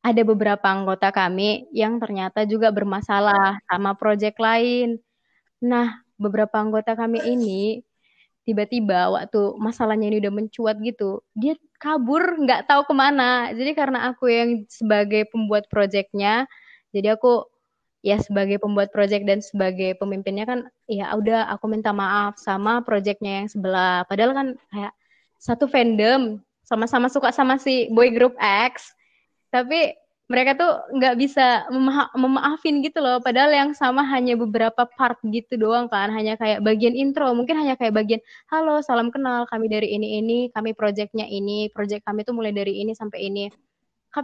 [0.02, 4.98] ada beberapa anggota kami yang ternyata juga bermasalah sama project lain.
[5.62, 7.82] Nah beberapa anggota kami ini
[8.46, 13.50] tiba-tiba waktu masalahnya ini udah mencuat gitu, dia kabur nggak tahu ke mana.
[13.50, 16.46] Jadi karena aku yang sebagai pembuat proyeknya,
[16.94, 17.42] jadi aku
[18.06, 23.42] ya sebagai pembuat proyek dan sebagai pemimpinnya kan ya udah aku minta maaf sama proyeknya
[23.42, 24.06] yang sebelah.
[24.06, 24.94] Padahal kan kayak
[25.42, 28.94] satu fandom sama-sama suka sama si boy group X,
[29.50, 33.18] tapi mereka tuh nggak bisa mema memaafin gitu loh.
[33.22, 36.10] Padahal yang sama hanya beberapa part gitu doang kan.
[36.10, 37.30] Hanya kayak bagian intro.
[37.30, 39.46] Mungkin hanya kayak bagian halo salam kenal.
[39.46, 41.70] Kami dari ini ini kami projectnya ini.
[41.70, 43.46] Project kami tuh mulai dari ini sampai ini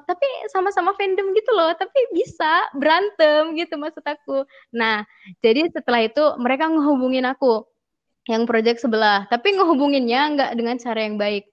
[0.01, 4.49] tapi sama-sama fandom gitu loh tapi bisa berantem gitu maksud aku.
[4.73, 5.05] Nah
[5.45, 7.67] jadi setelah itu mereka ngehubungin aku
[8.31, 9.27] yang project sebelah.
[9.27, 11.45] Tapi ngehubunginnya nggak dengan cara yang baik.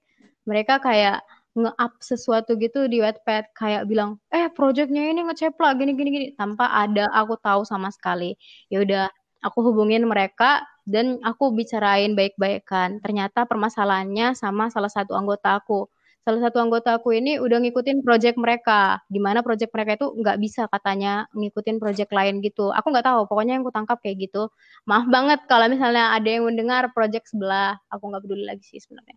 [0.46, 1.22] Mereka kayak
[1.58, 6.28] nge-up sesuatu gitu di Wattpad kayak bilang eh projectnya ini ngeceplak gini gini gini.
[6.38, 8.38] Tanpa ada aku tahu sama sekali.
[8.70, 9.06] Ya udah
[9.42, 13.02] aku hubungin mereka dan aku bicarain baik-baik kan.
[13.02, 15.90] Ternyata permasalahannya sama salah satu anggota aku
[16.24, 19.00] salah satu anggota aku ini udah ngikutin project mereka.
[19.08, 22.72] Di mana project mereka itu nggak bisa katanya ngikutin project lain gitu.
[22.76, 24.52] Aku nggak tahu pokoknya yang aku tangkap kayak gitu.
[24.86, 27.80] Maaf banget kalau misalnya ada yang mendengar project sebelah.
[27.92, 29.16] Aku nggak peduli lagi sih sebenarnya.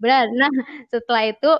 [0.00, 0.24] Benar.
[0.36, 0.52] Nah
[0.92, 1.50] setelah itu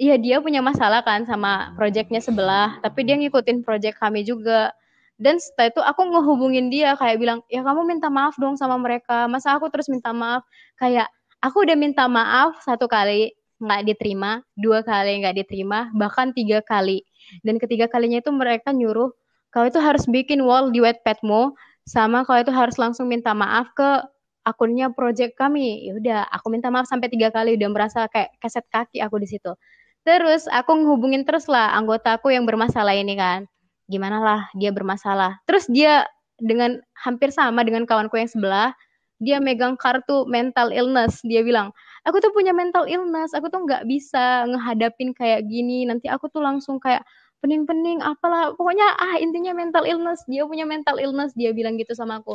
[0.00, 4.72] Iya dia punya masalah kan sama projectnya sebelah, tapi dia ngikutin project kami juga.
[5.20, 9.30] Dan setelah itu aku ngehubungin dia kayak bilang, ya kamu minta maaf dong sama mereka.
[9.30, 10.42] Masa aku terus minta maaf?
[10.80, 11.06] Kayak
[11.44, 13.30] aku udah minta maaf satu kali
[13.62, 17.06] nggak diterima, dua kali nggak diterima, bahkan tiga kali.
[17.46, 19.14] Dan ketiga kalinya itu mereka nyuruh
[19.54, 21.54] kau itu harus bikin wall di Wattpadmu,
[21.86, 24.02] sama kau itu harus langsung minta maaf ke
[24.42, 25.86] akunnya project kami.
[25.86, 29.28] Ya udah, aku minta maaf sampai tiga kali udah merasa kayak keset kaki aku di
[29.30, 29.54] situ.
[30.02, 33.46] Terus aku ngehubungin terus lah anggota aku yang bermasalah ini kan.
[33.86, 35.38] Gimana lah dia bermasalah.
[35.46, 36.02] Terus dia
[36.42, 38.74] dengan hampir sama dengan kawanku yang sebelah,
[39.22, 41.22] dia megang kartu mental illness.
[41.22, 41.70] Dia bilang,
[42.02, 45.86] aku tuh punya mental illness, aku tuh nggak bisa ngehadapin kayak gini.
[45.86, 47.06] Nanti aku tuh langsung kayak
[47.38, 48.50] pening-pening, apalah.
[48.58, 50.26] Pokoknya ah intinya mental illness.
[50.26, 52.34] Dia punya mental illness, dia bilang gitu sama aku.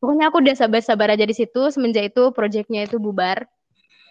[0.00, 1.68] Pokoknya aku udah sabar-sabar aja di situ.
[1.68, 3.44] Semenjak itu proyeknya itu bubar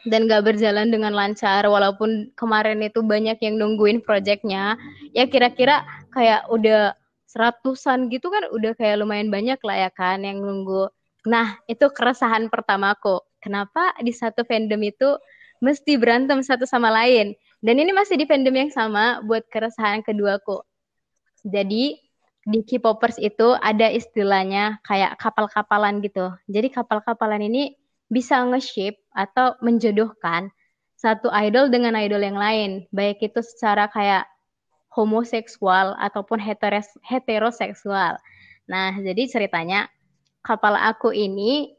[0.05, 4.77] dan gak berjalan dengan lancar walaupun kemarin itu banyak yang nungguin projectnya
[5.17, 5.81] ya kira-kira
[6.13, 6.93] kayak udah
[7.25, 10.87] seratusan gitu kan udah kayak lumayan banyak lah ya kan yang nunggu
[11.25, 13.21] nah itu keresahan pertamaku.
[13.41, 15.17] Kenapa di satu fandom itu
[15.61, 17.37] mesti berantem satu sama lain?
[17.61, 20.61] Dan ini masih di fandom yang sama buat keresahan keduaku.
[21.45, 21.97] Jadi
[22.45, 26.29] di K-popers itu ada istilahnya kayak kapal-kapalan gitu.
[26.45, 27.73] Jadi kapal-kapalan ini
[28.05, 30.53] bisa nge-shape atau menjodohkan
[30.95, 34.29] satu idol dengan idol yang lain, baik itu secara kayak
[34.93, 38.15] homoseksual ataupun heteros heteroseksual.
[38.65, 39.91] Nah, jadi ceritanya
[40.45, 41.73] kapal aku ini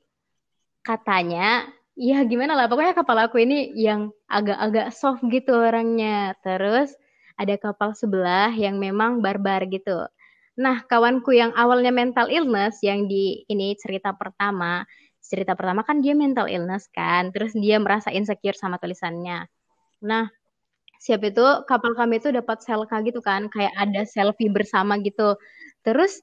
[0.82, 6.34] katanya ya gimana lah pokoknya kapal aku ini yang agak-agak soft gitu orangnya.
[6.42, 6.90] Terus
[7.38, 10.10] ada kapal sebelah yang memang barbar gitu.
[10.56, 14.82] Nah, kawanku yang awalnya mental illness yang di ini cerita pertama
[15.26, 19.44] cerita pertama kan dia mental illness kan, terus dia merasa insecure sama tulisannya.
[20.06, 20.30] Nah,
[21.02, 25.34] siap itu kapal kami itu dapat selka gitu kan, kayak ada selfie bersama gitu.
[25.82, 26.22] Terus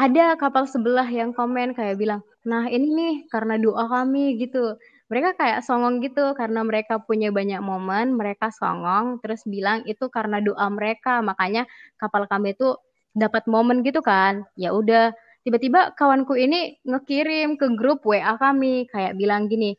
[0.00, 4.74] ada kapal sebelah yang komen kayak bilang, nah ini nih karena doa kami gitu.
[5.12, 10.42] Mereka kayak songong gitu karena mereka punya banyak momen, mereka songong terus bilang itu karena
[10.42, 11.68] doa mereka, makanya
[12.00, 12.74] kapal kami itu
[13.14, 14.42] dapat momen gitu kan.
[14.58, 15.14] Ya udah,
[15.46, 19.76] tiba-tiba kawanku ini ngekirim ke grup WA kami kayak bilang gini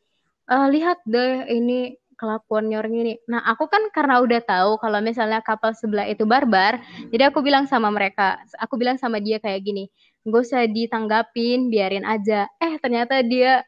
[0.50, 3.14] e, lihat deh ini kelakuannya orang ini.
[3.28, 6.80] Nah aku kan karena udah tahu kalau misalnya kapal sebelah itu barbar
[7.14, 9.92] jadi aku bilang sama mereka aku bilang sama dia kayak gini
[10.26, 12.50] gak usah ditanggapin biarin aja.
[12.58, 13.62] Eh ternyata dia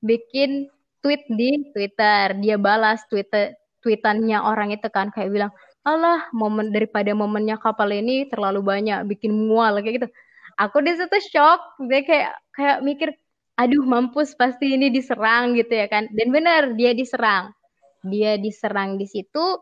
[0.00, 0.70] bikin
[1.04, 5.52] tweet di Twitter dia balas Twitter tweetannya orang itu kan kayak bilang
[5.86, 10.08] Allah momen daripada momennya kapal ini terlalu banyak bikin mual kayak gitu.
[10.58, 13.08] Aku di situ shock dia kayak kayak mikir
[13.58, 16.10] aduh mampus pasti ini diserang gitu ya kan.
[16.12, 17.54] Dan benar dia diserang
[18.08, 19.60] dia diserang di situ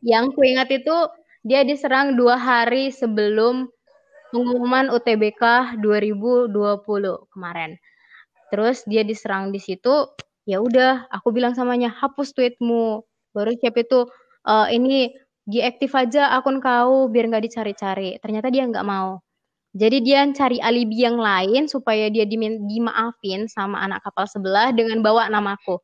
[0.00, 0.96] yang ku ingat itu
[1.44, 3.68] dia diserang dua hari sebelum
[4.32, 6.52] pengumuman UTBK 2020
[7.32, 7.76] kemarin.
[8.50, 10.10] Terus dia diserang di situ
[10.48, 13.04] ya udah aku bilang samanya hapus tweetmu.
[13.30, 14.10] Baru siap itu
[14.46, 15.14] uh, ini
[15.46, 18.18] diaktif aja akun kau biar nggak dicari-cari.
[18.20, 19.22] Ternyata dia nggak mau.
[19.70, 25.30] Jadi dia cari alibi yang lain supaya dia dimaafin sama anak kapal sebelah dengan bawa
[25.30, 25.78] namaku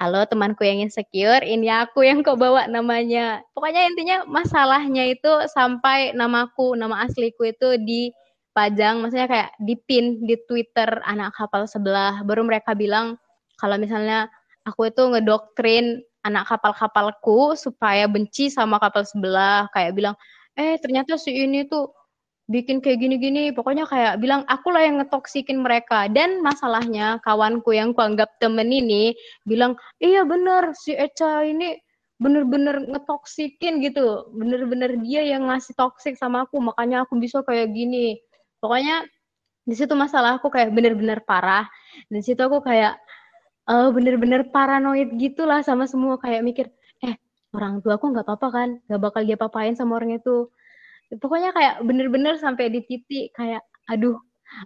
[0.00, 3.44] halo temanku yang insecure, ini aku yang kau bawa namanya.
[3.52, 10.88] Pokoknya intinya masalahnya itu sampai namaku, nama asliku itu dipajang, maksudnya kayak dipin di Twitter
[11.04, 12.24] anak kapal sebelah.
[12.24, 13.20] Baru mereka bilang
[13.60, 14.32] kalau misalnya
[14.64, 20.16] aku itu ngedoktrin anak kapal-kapalku supaya benci sama kapal sebelah, kayak bilang,
[20.56, 21.92] eh ternyata si ini tuh
[22.50, 23.54] bikin kayak gini-gini.
[23.54, 26.10] Pokoknya kayak bilang aku lah yang ngetoksikin mereka.
[26.10, 29.14] Dan masalahnya kawanku yang kuanggap temen ini
[29.46, 31.78] bilang iya bener si Echa ini
[32.18, 34.28] bener-bener ngetoksikin gitu.
[34.34, 38.18] Bener-bener dia yang ngasih toksik sama aku makanya aku bisa kayak gini.
[38.58, 39.06] Pokoknya
[39.64, 41.70] di situ masalah aku kayak bener-bener parah.
[42.10, 42.98] Di situ aku kayak
[43.70, 46.18] uh, bener-bener paranoid gitulah sama semua.
[46.18, 46.66] Kayak mikir
[47.06, 47.14] eh
[47.54, 48.68] orang tua aku nggak apa-apa kan?
[48.90, 50.50] Nggak bakal dia papain sama orang itu
[51.18, 54.14] pokoknya kayak bener-bener sampai di titik kayak aduh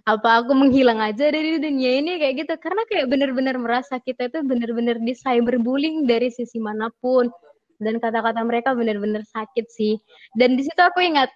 [0.09, 2.53] apa aku menghilang aja dari dunia ini kayak gitu.
[2.57, 7.29] Karena kayak bener-bener merasa kita itu bener-bener di cyberbullying dari sisi mana pun.
[7.77, 10.01] Dan kata-kata mereka bener-bener sakit sih.
[10.33, 11.29] Dan di situ aku ingat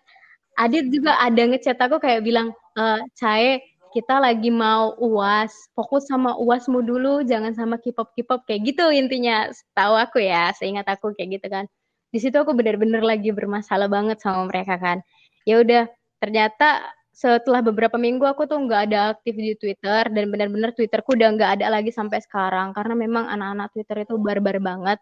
[0.60, 2.84] Adit juga ada ngechat aku kayak bilang e,
[3.16, 3.64] Cae
[3.95, 9.47] kita lagi mau uas fokus sama uasmu dulu jangan sama K-pop K-pop kayak gitu intinya
[9.72, 11.66] tahu aku ya seingat aku kayak gitu kan
[12.10, 14.97] di situ aku benar-benar lagi bermasalah banget sama mereka kan.
[15.45, 15.86] Ya udah
[16.20, 16.84] ternyata
[17.20, 21.51] setelah beberapa minggu aku tuh nggak ada aktif di Twitter dan benar-benar Twitterku udah nggak
[21.60, 24.99] ada lagi sampai sekarang karena memang anak-anak Twitter itu barbar banget.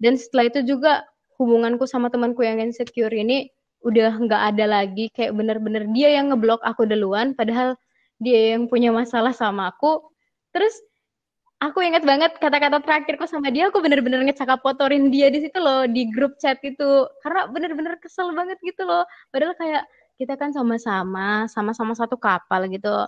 [0.00, 1.04] Dan setelah itu juga
[1.36, 3.52] hubunganku sama temanku yang insecure ini
[3.84, 5.12] udah nggak ada lagi.
[5.12, 7.76] Kayak bener-bener dia yang ngeblok aku duluan padahal
[8.16, 10.00] dia yang punya masalah sama aku.
[10.56, 10.74] Terus
[11.58, 15.84] aku inget banget kata-kata terakhirku sama dia aku bener-bener ngecakap potorin dia di situ loh
[15.90, 17.06] di grup chat itu.
[17.22, 19.02] Karena bener-bener kesel banget gitu loh.
[19.34, 19.84] Padahal kayak
[20.18, 23.06] kita kan sama-sama sama-sama satu kapal gitu.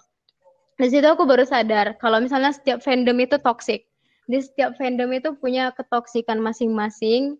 [0.79, 3.87] Di situ aku baru sadar kalau misalnya setiap fandom itu toxic.
[4.31, 7.35] Di setiap fandom itu punya ketoksikan masing-masing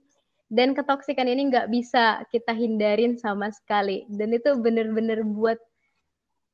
[0.51, 4.05] dan ketoksikan ini nggak bisa kita hindarin sama sekali.
[4.11, 5.59] Dan itu bener-bener buat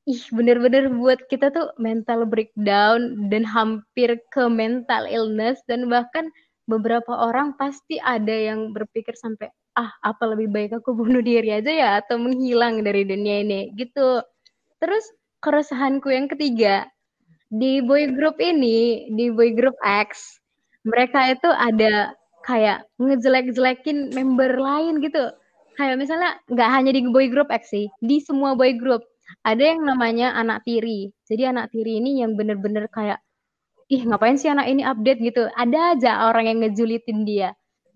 [0.07, 6.31] ih bener-bener buat kita tuh mental breakdown dan hampir ke mental illness dan bahkan
[6.67, 11.71] beberapa orang pasti ada yang berpikir sampai ah apa lebih baik aku bunuh diri aja
[11.71, 13.75] ya atau menghilang dari dunia ini?
[13.75, 14.23] Gitu.
[14.79, 15.05] Terus
[15.43, 16.87] keresahanku yang ketiga
[17.51, 20.39] di boy group ini di boy group X
[20.87, 22.15] mereka itu ada
[22.47, 25.35] kayak ngejelek-jelekin member lain gitu.
[25.75, 29.03] Kayak misalnya nggak hanya di boy group X sih di semua boy group
[29.43, 31.11] ada yang namanya anak tiri.
[31.27, 33.19] Jadi anak tiri ini yang bener-bener kayak,
[33.91, 35.47] ih ngapain sih anak ini update gitu.
[35.55, 37.49] Ada aja orang yang ngejulitin dia.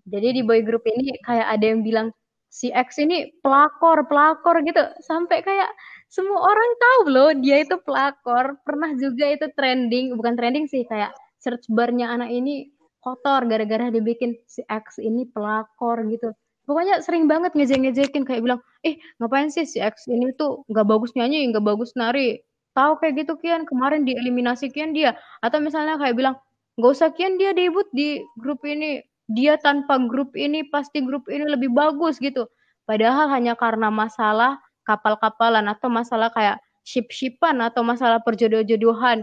[0.08, 2.08] Jadi di boy group ini kayak ada yang bilang,
[2.52, 4.82] si X ini pelakor, pelakor gitu.
[5.04, 5.72] Sampai kayak
[6.12, 8.60] semua orang tahu loh dia itu pelakor.
[8.66, 12.70] Pernah juga itu trending, bukan trending sih, kayak search barnya anak ini
[13.02, 16.30] kotor gara-gara dibikin si X ini pelakor gitu
[16.66, 21.10] pokoknya sering banget ngejek-ngejekin kayak bilang eh ngapain sih si X ini tuh nggak bagus
[21.18, 22.42] nyanyi nggak bagus nari.
[22.72, 25.12] Tahu kayak gitu kian kemarin dieliminasi kian dia.
[25.44, 26.36] Atau misalnya kayak bilang
[26.80, 29.04] nggak usah kian dia debut di grup ini.
[29.32, 32.48] Dia tanpa grup ini pasti grup ini lebih bagus gitu.
[32.88, 34.58] Padahal hanya karena masalah
[34.88, 39.22] kapal-kapalan atau masalah kayak ship-shipan atau masalah perjodoh-jodohan.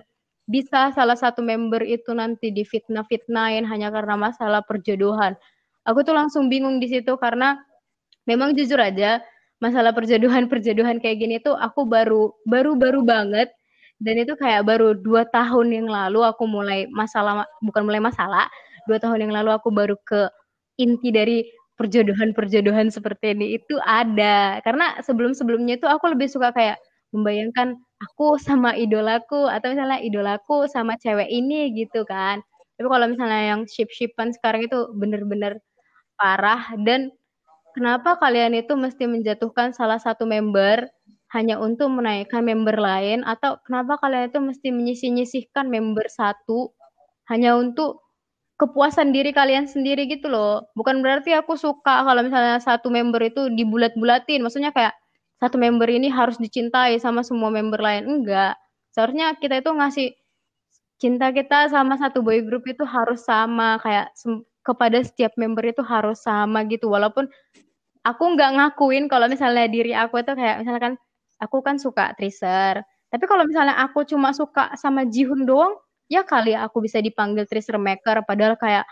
[0.50, 5.38] Bisa salah satu member itu nanti difitnah-fitnahin hanya karena masalah perjodohan
[5.90, 7.58] aku tuh langsung bingung di situ karena
[8.30, 9.20] memang jujur aja
[9.64, 13.50] masalah perjodohan-perjodohan kayak gini tuh aku baru baru baru banget.
[14.00, 18.48] Dan itu kayak baru dua tahun yang lalu aku mulai masalah bukan mulai masalah
[18.88, 20.32] dua tahun yang lalu aku baru ke
[20.80, 21.44] inti dari
[21.80, 24.60] perjodohan-perjodohan seperti ini itu ada.
[24.64, 26.80] Karena sebelum-sebelumnya itu aku lebih suka kayak
[27.16, 32.40] membayangkan aku sama idolaku atau misalnya idolaku sama cewek ini gitu kan.
[32.80, 35.60] Tapi kalau misalnya yang ship-shipan sekarang itu bener-bener
[36.20, 37.10] parah dan
[37.76, 40.90] kenapa kalian itu mesti menjatuhkan salah satu member
[41.34, 46.74] hanya untuk menaikkan member lain atau kenapa kalian itu mesti menyisih-nyisihkan member satu
[47.30, 48.02] hanya untuk
[48.60, 50.68] kepuasan diri kalian sendiri gitu loh.
[50.76, 54.44] Bukan berarti aku suka kalau misalnya satu member itu dibulat-bulatin.
[54.44, 54.94] Maksudnya kayak
[55.40, 58.04] satu member ini harus dicintai sama semua member lain.
[58.10, 58.60] Enggak.
[58.92, 60.08] Seharusnya kita itu ngasih
[61.00, 64.12] cinta kita sama satu boy group itu harus sama kayak
[64.66, 66.92] kepada setiap member itu harus sama gitu.
[66.92, 67.28] Walaupun
[68.06, 70.96] aku nggak ngakuin kalau misalnya diri aku itu kayak misalkan
[71.44, 75.74] aku kan suka Tracer tapi kalau misalnya aku cuma suka sama Jihun doang
[76.10, 78.26] ya kali aku bisa dipanggil Tracer Maker.
[78.26, 78.86] Padahal kayak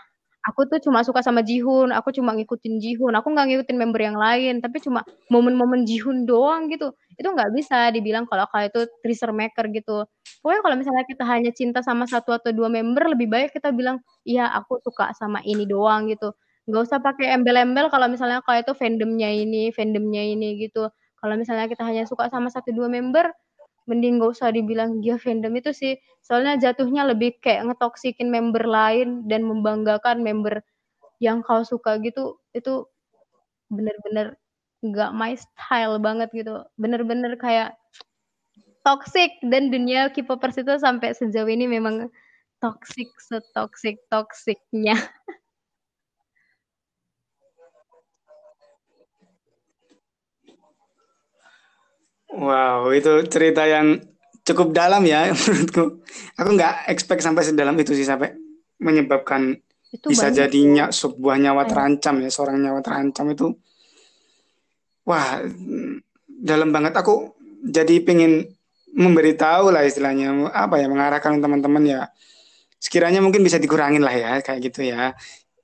[0.46, 4.16] aku tuh cuma suka sama Jihun, aku cuma ngikutin Jihun, aku nggak ngikutin member yang
[4.16, 6.94] lain, tapi cuma momen-momen Jihun doang gitu.
[7.18, 10.06] Itu nggak bisa dibilang kalau kalian itu treasure maker gitu.
[10.42, 13.98] Pokoknya kalau misalnya kita hanya cinta sama satu atau dua member, lebih baik kita bilang,
[14.26, 16.30] iya aku suka sama ini doang gitu.
[16.70, 20.88] Nggak usah pakai embel-embel kalau misalnya kalian itu fandomnya ini, fandomnya ini gitu.
[21.18, 23.26] Kalau misalnya kita hanya suka sama satu dua member,
[23.90, 25.92] mending gak usah dibilang dia fandom itu sih
[26.26, 30.60] soalnya jatuhnya lebih kayak ngetoksikin member lain dan membanggakan member
[31.22, 32.86] yang kau suka gitu itu
[33.72, 34.36] bener-bener
[34.82, 37.74] gak my style banget gitu bener-bener kayak
[38.86, 42.06] toxic dan dunia K-popers itu sampai sejauh ini memang
[42.62, 44.96] toxic setoxic toksiknya
[52.28, 53.98] Wow, itu cerita yang
[54.44, 56.04] cukup dalam ya menurutku.
[56.36, 58.36] Aku nggak expect sampai sedalam itu sih sampai
[58.78, 59.56] menyebabkan
[59.88, 63.46] itu bisa jadinya sebuah nyawa kayak terancam ya, seorang nyawa terancam itu.
[65.08, 65.40] Wah,
[66.28, 66.92] dalam banget.
[67.00, 67.32] Aku
[67.64, 68.44] jadi pengen
[68.92, 72.00] memberitahu lah istilahnya apa ya mengarahkan teman-teman ya.
[72.76, 75.16] Sekiranya mungkin bisa dikurangin lah ya kayak gitu ya.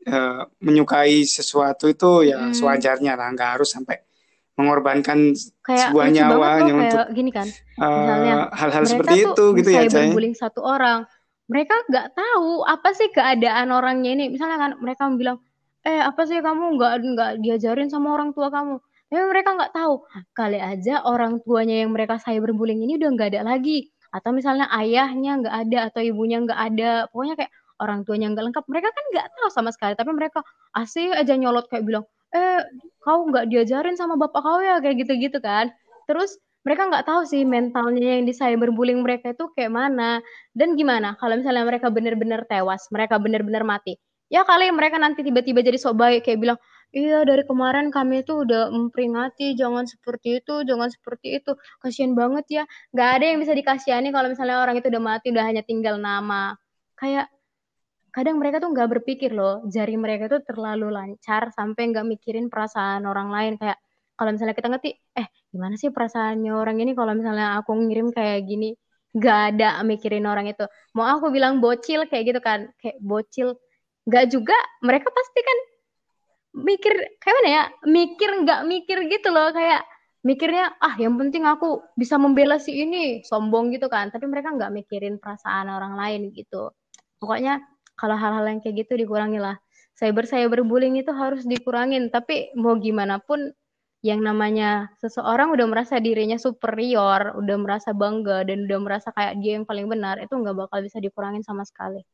[0.05, 4.05] Eh, menyukai sesuatu itu ya mm, sewajarnya lah nggak harus sampai
[4.53, 5.33] mengorbankan
[5.65, 7.49] kayak sebuah loh nyawanya untuk kayak gini kan
[7.81, 10.13] eh, hal-hal seperti tuh itu gitu ya, Cai.
[10.13, 11.09] cyberbullying satu orang
[11.49, 14.33] mereka nggak tahu apa sih keadaan orangnya ini.
[14.33, 15.41] Misalnya kan mereka bilang
[15.85, 18.81] eh apa sih kamu nggak nggak diajarin sama orang tua kamu
[19.15, 19.95] tapi mereka nggak tahu.
[20.35, 23.95] Kali aja orang tuanya yang mereka cyberbullying ini udah nggak ada lagi.
[24.11, 27.07] Atau misalnya ayahnya nggak ada atau ibunya nggak ada.
[27.15, 28.65] Pokoknya kayak orang tuanya nggak lengkap.
[28.67, 29.95] Mereka kan nggak tahu sama sekali.
[29.95, 30.43] Tapi mereka
[30.75, 32.05] asik aja nyolot kayak bilang
[32.35, 32.67] eh
[33.07, 34.83] kau nggak diajarin sama bapak kau ya?
[34.83, 35.71] Kayak gitu-gitu kan.
[36.11, 36.35] Terus
[36.67, 40.19] mereka nggak tahu sih mentalnya yang di cyberbullying mereka itu kayak mana.
[40.59, 41.15] Dan gimana?
[41.23, 43.95] Kalau misalnya mereka benar-benar tewas mereka benar-benar mati
[44.33, 46.59] ya kali mereka nanti tiba-tiba jadi sok baik kayak bilang
[46.95, 51.51] iya dari kemarin kami itu udah memperingati jangan seperti itu jangan seperti itu.
[51.83, 52.63] Kasihan banget ya.
[52.95, 56.55] Nggak ada yang bisa dikasihani kalau misalnya orang itu udah mati udah hanya tinggal nama.
[57.01, 57.27] Kayak
[58.15, 63.03] kadang mereka tuh nggak berpikir loh jari mereka tuh terlalu lancar sampai nggak mikirin perasaan
[63.11, 63.53] orang lain.
[63.61, 63.79] Kayak
[64.19, 68.47] kalau misalnya kita ngerti eh gimana sih perasaannya orang ini kalau misalnya aku ngirim kayak
[68.47, 68.71] gini?
[69.19, 70.65] Nggak ada mikirin orang itu.
[70.97, 73.59] Mau aku bilang bocil kayak gitu kan kayak bocil.
[74.07, 75.59] Nggak juga mereka pasti kan
[76.55, 77.65] mikir kayak mana ya?
[77.85, 79.51] Mikir nggak mikir gitu loh.
[79.51, 79.83] Kayak
[80.25, 83.21] mikirnya ah yang penting aku bisa membela si ini.
[83.27, 84.09] Sombong gitu kan.
[84.15, 86.71] Tapi mereka nggak mikirin perasaan orang lain gitu.
[87.19, 87.61] Pokoknya
[87.99, 89.59] kalau hal-hal yang kayak gitu dikurangi lah.
[89.95, 92.11] Cyber cyberbullying itu harus dikurangin.
[92.11, 93.51] Tapi mau gimana pun
[94.05, 99.57] yang namanya seseorang udah merasa dirinya superior, udah merasa bangga dan udah merasa kayak dia
[99.57, 102.05] yang paling benar, itu nggak bakal bisa dikurangin sama sekali.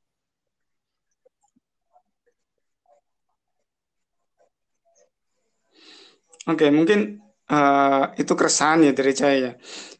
[6.49, 7.21] Oke, mungkin
[7.51, 9.53] eh, itu keresahan ya dari Cai ya.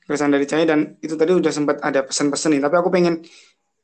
[0.07, 2.63] Keresahan dari Cai dan itu tadi udah sempat ada pesan-pesan nih.
[2.65, 3.21] Tapi aku pengen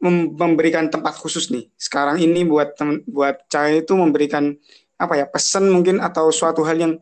[0.01, 1.69] mem- memberikan tempat khusus nih.
[1.77, 2.73] Sekarang ini buat
[3.07, 4.57] buat Cai itu memberikan
[4.97, 6.93] apa ya pesan mungkin atau suatu hal yang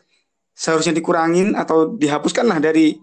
[0.55, 2.99] seharusnya dikurangin atau dihapuskan lah dari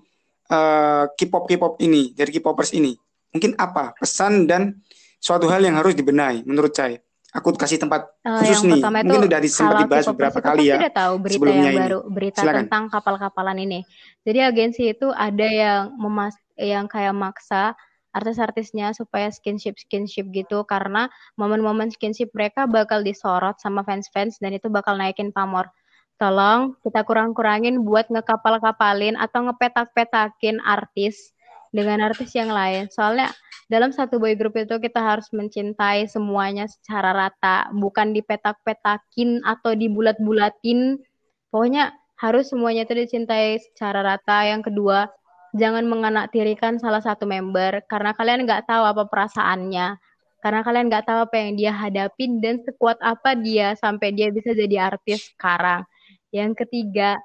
[0.51, 2.91] eh, K-pop K-pop ini, dari K-popers ini.
[3.31, 4.75] Mungkin apa pesan dan
[5.23, 6.99] suatu hal yang harus dibenahi menurut Cai.
[7.31, 8.73] Aku kasih tempat Eh, khusus yang nih.
[8.77, 11.71] pertama itu Mungkin udah sempat dibahas beberapa kali pasti ya udah tahu berita sebelumnya yang
[11.71, 11.81] ini.
[11.81, 12.59] baru, berita Silakan.
[12.61, 13.79] tentang kapal-kapalan ini.
[14.21, 17.73] Jadi agensi itu ada yang memas yang kayak maksa
[18.11, 24.67] artis-artisnya supaya skinship skinship gitu karena momen-momen skinship mereka bakal disorot sama fans-fans dan itu
[24.67, 25.71] bakal naikin pamor.
[26.17, 31.31] Tolong kita kurang-kurangin buat ngekapal-kapalin atau ngepetak-petakin artis
[31.71, 32.91] dengan artis yang lain.
[32.91, 33.31] Soalnya
[33.71, 40.99] dalam satu boy group itu kita harus mencintai semuanya secara rata, bukan dipetak-petakin atau dibulat-bulatin.
[41.47, 44.43] Pokoknya harus semuanya itu dicintai secara rata.
[44.43, 45.07] Yang kedua,
[45.55, 49.95] jangan menganaktirikan salah satu member karena kalian nggak tahu apa perasaannya.
[50.43, 54.51] Karena kalian nggak tahu apa yang dia hadapin dan sekuat apa dia sampai dia bisa
[54.51, 55.87] jadi artis sekarang.
[56.35, 57.15] Yang ketiga,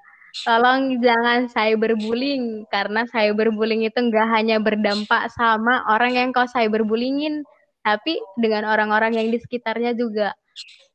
[0.45, 7.47] Tolong jangan cyberbullying karena cyberbullying itu nggak hanya berdampak sama orang yang kau cyberbullyingin,
[7.81, 10.37] tapi dengan orang-orang yang di sekitarnya juga.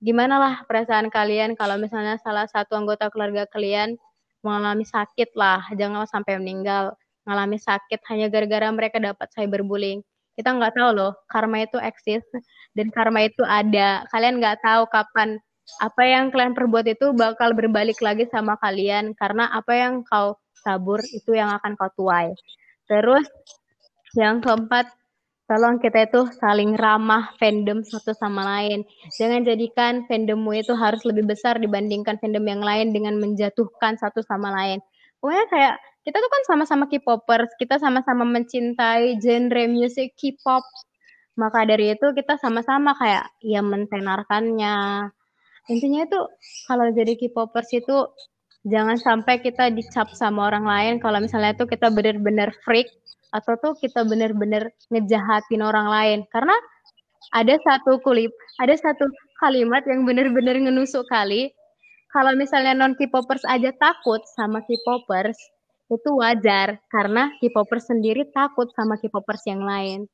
[0.04, 3.98] Gimana lah perasaan kalian kalau misalnya salah satu anggota keluarga kalian
[4.46, 6.94] mengalami sakit lah, jangan sampai meninggal,
[7.26, 10.02] mengalami sakit hanya gara-gara mereka dapat cyberbullying.
[10.38, 12.26] Kita nggak tahu loh, karma itu eksis
[12.78, 14.06] dan karma itu ada.
[14.10, 15.38] Kalian nggak tahu kapan
[15.80, 21.00] apa yang kalian perbuat itu bakal berbalik lagi sama kalian karena apa yang kau tabur
[21.02, 22.34] itu yang akan kau tuai.
[22.90, 23.26] Terus
[24.18, 24.92] yang keempat,
[25.48, 28.84] tolong kita itu saling ramah fandom satu sama lain.
[29.16, 34.52] Jangan jadikan fandommu itu harus lebih besar dibandingkan fandom yang lain dengan menjatuhkan satu sama
[34.52, 34.84] lain.
[35.24, 40.66] Pokoknya kayak kita tuh kan sama-sama K-popers, kita sama-sama mencintai genre musik K-pop.
[41.40, 44.76] Maka dari itu kita sama-sama kayak ya mentenarkannya.
[45.70, 46.20] Intinya itu
[46.66, 48.10] kalau jadi K-popers itu
[48.66, 50.94] jangan sampai kita dicap sama orang lain.
[50.98, 52.90] Kalau misalnya itu kita benar-benar freak
[53.32, 56.20] atau tuh kita benar-benar ngejahatin orang lain.
[56.34, 56.54] Karena
[57.32, 59.06] ada satu kulip ada satu
[59.40, 61.54] kalimat yang benar-benar ngenusuk kali.
[62.12, 65.38] Kalau misalnya non K-popers aja takut sama K-popers
[65.94, 66.82] itu wajar.
[66.90, 70.10] Karena K-popers sendiri takut sama K-popers yang lain.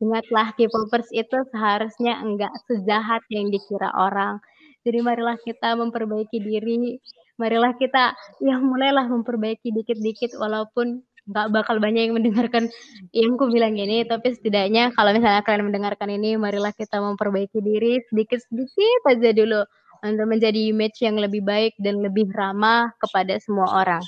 [0.00, 4.42] Ingatlah K-popers itu seharusnya enggak sejahat yang dikira orang
[4.84, 7.00] jadi marilah kita memperbaiki diri
[7.40, 8.14] marilah kita
[8.44, 12.68] ya mulailah memperbaiki dikit-dikit walaupun nggak bakal banyak yang mendengarkan
[13.16, 18.04] yang ku bilang ini tapi setidaknya kalau misalnya kalian mendengarkan ini marilah kita memperbaiki diri
[18.12, 19.64] sedikit-sedikit aja dulu
[20.04, 24.04] untuk menjadi image yang lebih baik dan lebih ramah kepada semua orang.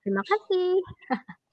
[0.00, 0.80] Terima kasih.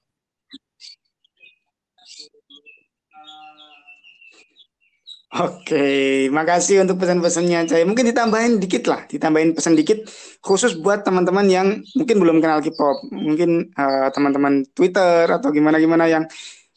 [5.32, 7.88] Oke, makasih untuk pesan-pesannya, Cai.
[7.88, 10.04] Mungkin ditambahin dikit lah, ditambahin pesan dikit
[10.44, 16.28] khusus buat teman-teman yang mungkin belum kenal K-pop, mungkin uh, teman-teman Twitter atau gimana-gimana yang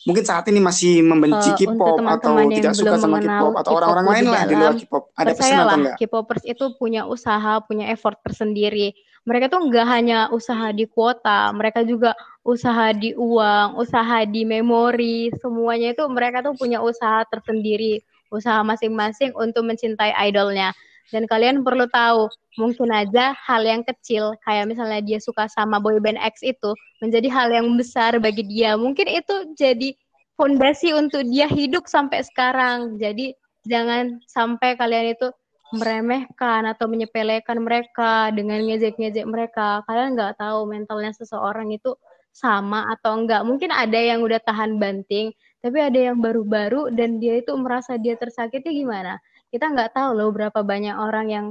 [0.08, 4.26] mungkin saat ini masih membenci uh, K-pop atau tidak suka sama K-pop atau orang-orang lain
[4.32, 5.04] lah di luar K-pop.
[5.20, 5.96] Ada pesan atau enggak?
[6.00, 8.96] K-popers itu punya usaha, punya effort tersendiri.
[9.28, 15.28] Mereka tuh nggak hanya usaha di kuota, mereka juga usaha di uang, usaha di memori,
[15.44, 18.00] semuanya itu mereka tuh punya usaha tersendiri
[18.36, 20.76] usaha masing-masing untuk mencintai idolnya.
[21.14, 22.28] Dan kalian perlu tahu,
[22.58, 27.48] mungkin aja hal yang kecil, kayak misalnya dia suka sama boyband X itu, menjadi hal
[27.54, 28.74] yang besar bagi dia.
[28.74, 29.94] Mungkin itu jadi
[30.34, 32.98] fondasi untuk dia hidup sampai sekarang.
[32.98, 33.38] Jadi
[33.70, 35.30] jangan sampai kalian itu
[35.74, 39.86] meremehkan atau menyepelekan mereka dengan ngejek-ngejek mereka.
[39.86, 41.94] Kalian nggak tahu mentalnya seseorang itu
[42.36, 43.42] sama atau enggak.
[43.48, 45.32] Mungkin ada yang udah tahan banting,
[45.66, 49.18] tapi ada yang baru-baru dan dia itu merasa dia tersakiti gimana?
[49.50, 51.48] Kita nggak tahu loh berapa banyak orang yang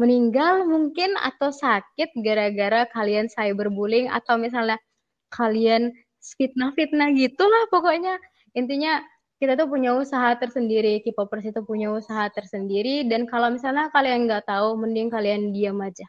[0.00, 4.80] meninggal mungkin atau sakit gara-gara kalian cyberbullying atau misalnya
[5.28, 5.92] kalian
[6.40, 8.16] fitnah-fitnah gitulah pokoknya.
[8.56, 9.04] Intinya
[9.36, 14.48] kita tuh punya usaha tersendiri K-popers itu punya usaha tersendiri dan kalau misalnya kalian nggak
[14.48, 16.08] tahu mending kalian diam aja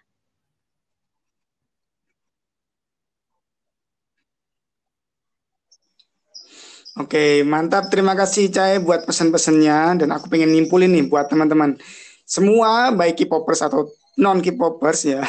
[6.99, 7.87] Oke, mantap.
[7.87, 11.79] Terima kasih Cai buat pesan-pesannya dan aku pengen nyimpulin nih buat teman-teman.
[12.27, 13.87] Semua baik K-popers atau
[14.19, 15.23] non K-popers ya.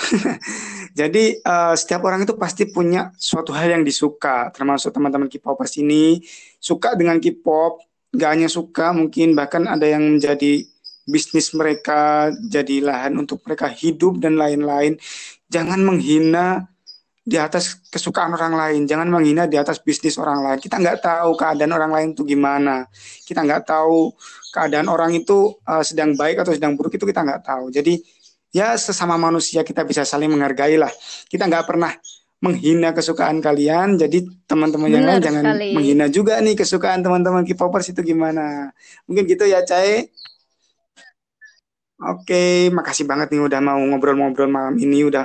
[0.99, 6.19] Jadi uh, setiap orang itu pasti punya suatu hal yang disuka, termasuk teman-teman K-popers ini
[6.59, 7.79] suka dengan K-pop,
[8.11, 10.67] gak hanya suka, mungkin bahkan ada yang menjadi
[11.07, 14.99] bisnis mereka, jadi lahan untuk mereka hidup dan lain-lain.
[15.47, 16.72] Jangan menghina
[17.23, 20.59] di atas kesukaan orang lain, jangan menghina di atas bisnis orang lain.
[20.59, 22.91] Kita nggak tahu keadaan orang lain itu gimana,
[23.23, 24.11] kita nggak tahu
[24.51, 27.71] keadaan orang itu uh, sedang baik atau sedang buruk itu kita nggak tahu.
[27.71, 28.03] Jadi
[28.51, 30.91] ya sesama manusia kita bisa saling menghargai lah.
[31.31, 31.95] Kita nggak pernah
[32.43, 34.19] menghina kesukaan kalian, jadi
[34.51, 35.45] teman-teman yang lain jangan
[35.79, 38.75] menghina juga nih kesukaan teman-teman K-popers itu gimana.
[39.07, 40.11] Mungkin gitu ya, Cai.
[42.03, 45.23] Oke, makasih banget nih udah mau ngobrol-ngobrol malam ini, udah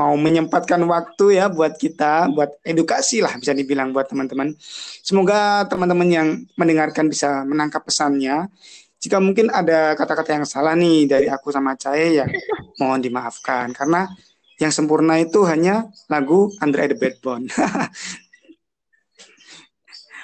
[0.00, 4.56] mau menyempatkan waktu ya buat kita, buat edukasi lah bisa dibilang buat teman-teman.
[5.04, 8.48] Semoga teman-teman yang mendengarkan bisa menangkap pesannya.
[8.96, 12.26] Jika mungkin ada kata-kata yang salah nih dari aku sama Cahe ya
[12.80, 14.08] mohon dimaafkan karena
[14.60, 17.48] yang sempurna itu hanya lagu Andre the Bone.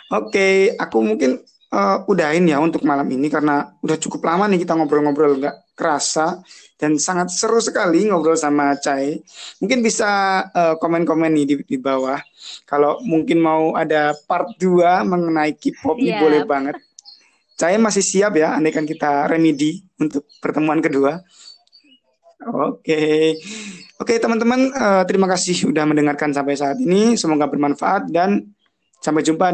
[0.07, 1.41] Oke, okay, aku mungkin
[1.73, 6.41] uh, udahin ya untuk malam ini karena udah cukup lama nih kita ngobrol-ngobrol nggak kerasa
[6.77, 9.17] dan sangat seru sekali ngobrol sama Cai.
[9.65, 12.21] Mungkin bisa uh, komen-komen nih di, di bawah.
[12.69, 16.21] Kalau mungkin mau ada part 2 mengenai K-pop yeah.
[16.21, 16.77] boleh banget.
[17.57, 21.25] Cai masih siap ya, andaikan kita remedi untuk pertemuan kedua.
[22.47, 23.21] Oke, okay.
[23.97, 27.17] oke okay, teman-teman, uh, terima kasih sudah mendengarkan sampai saat ini.
[27.17, 28.53] Semoga bermanfaat dan
[29.01, 29.51] sampai jumpa.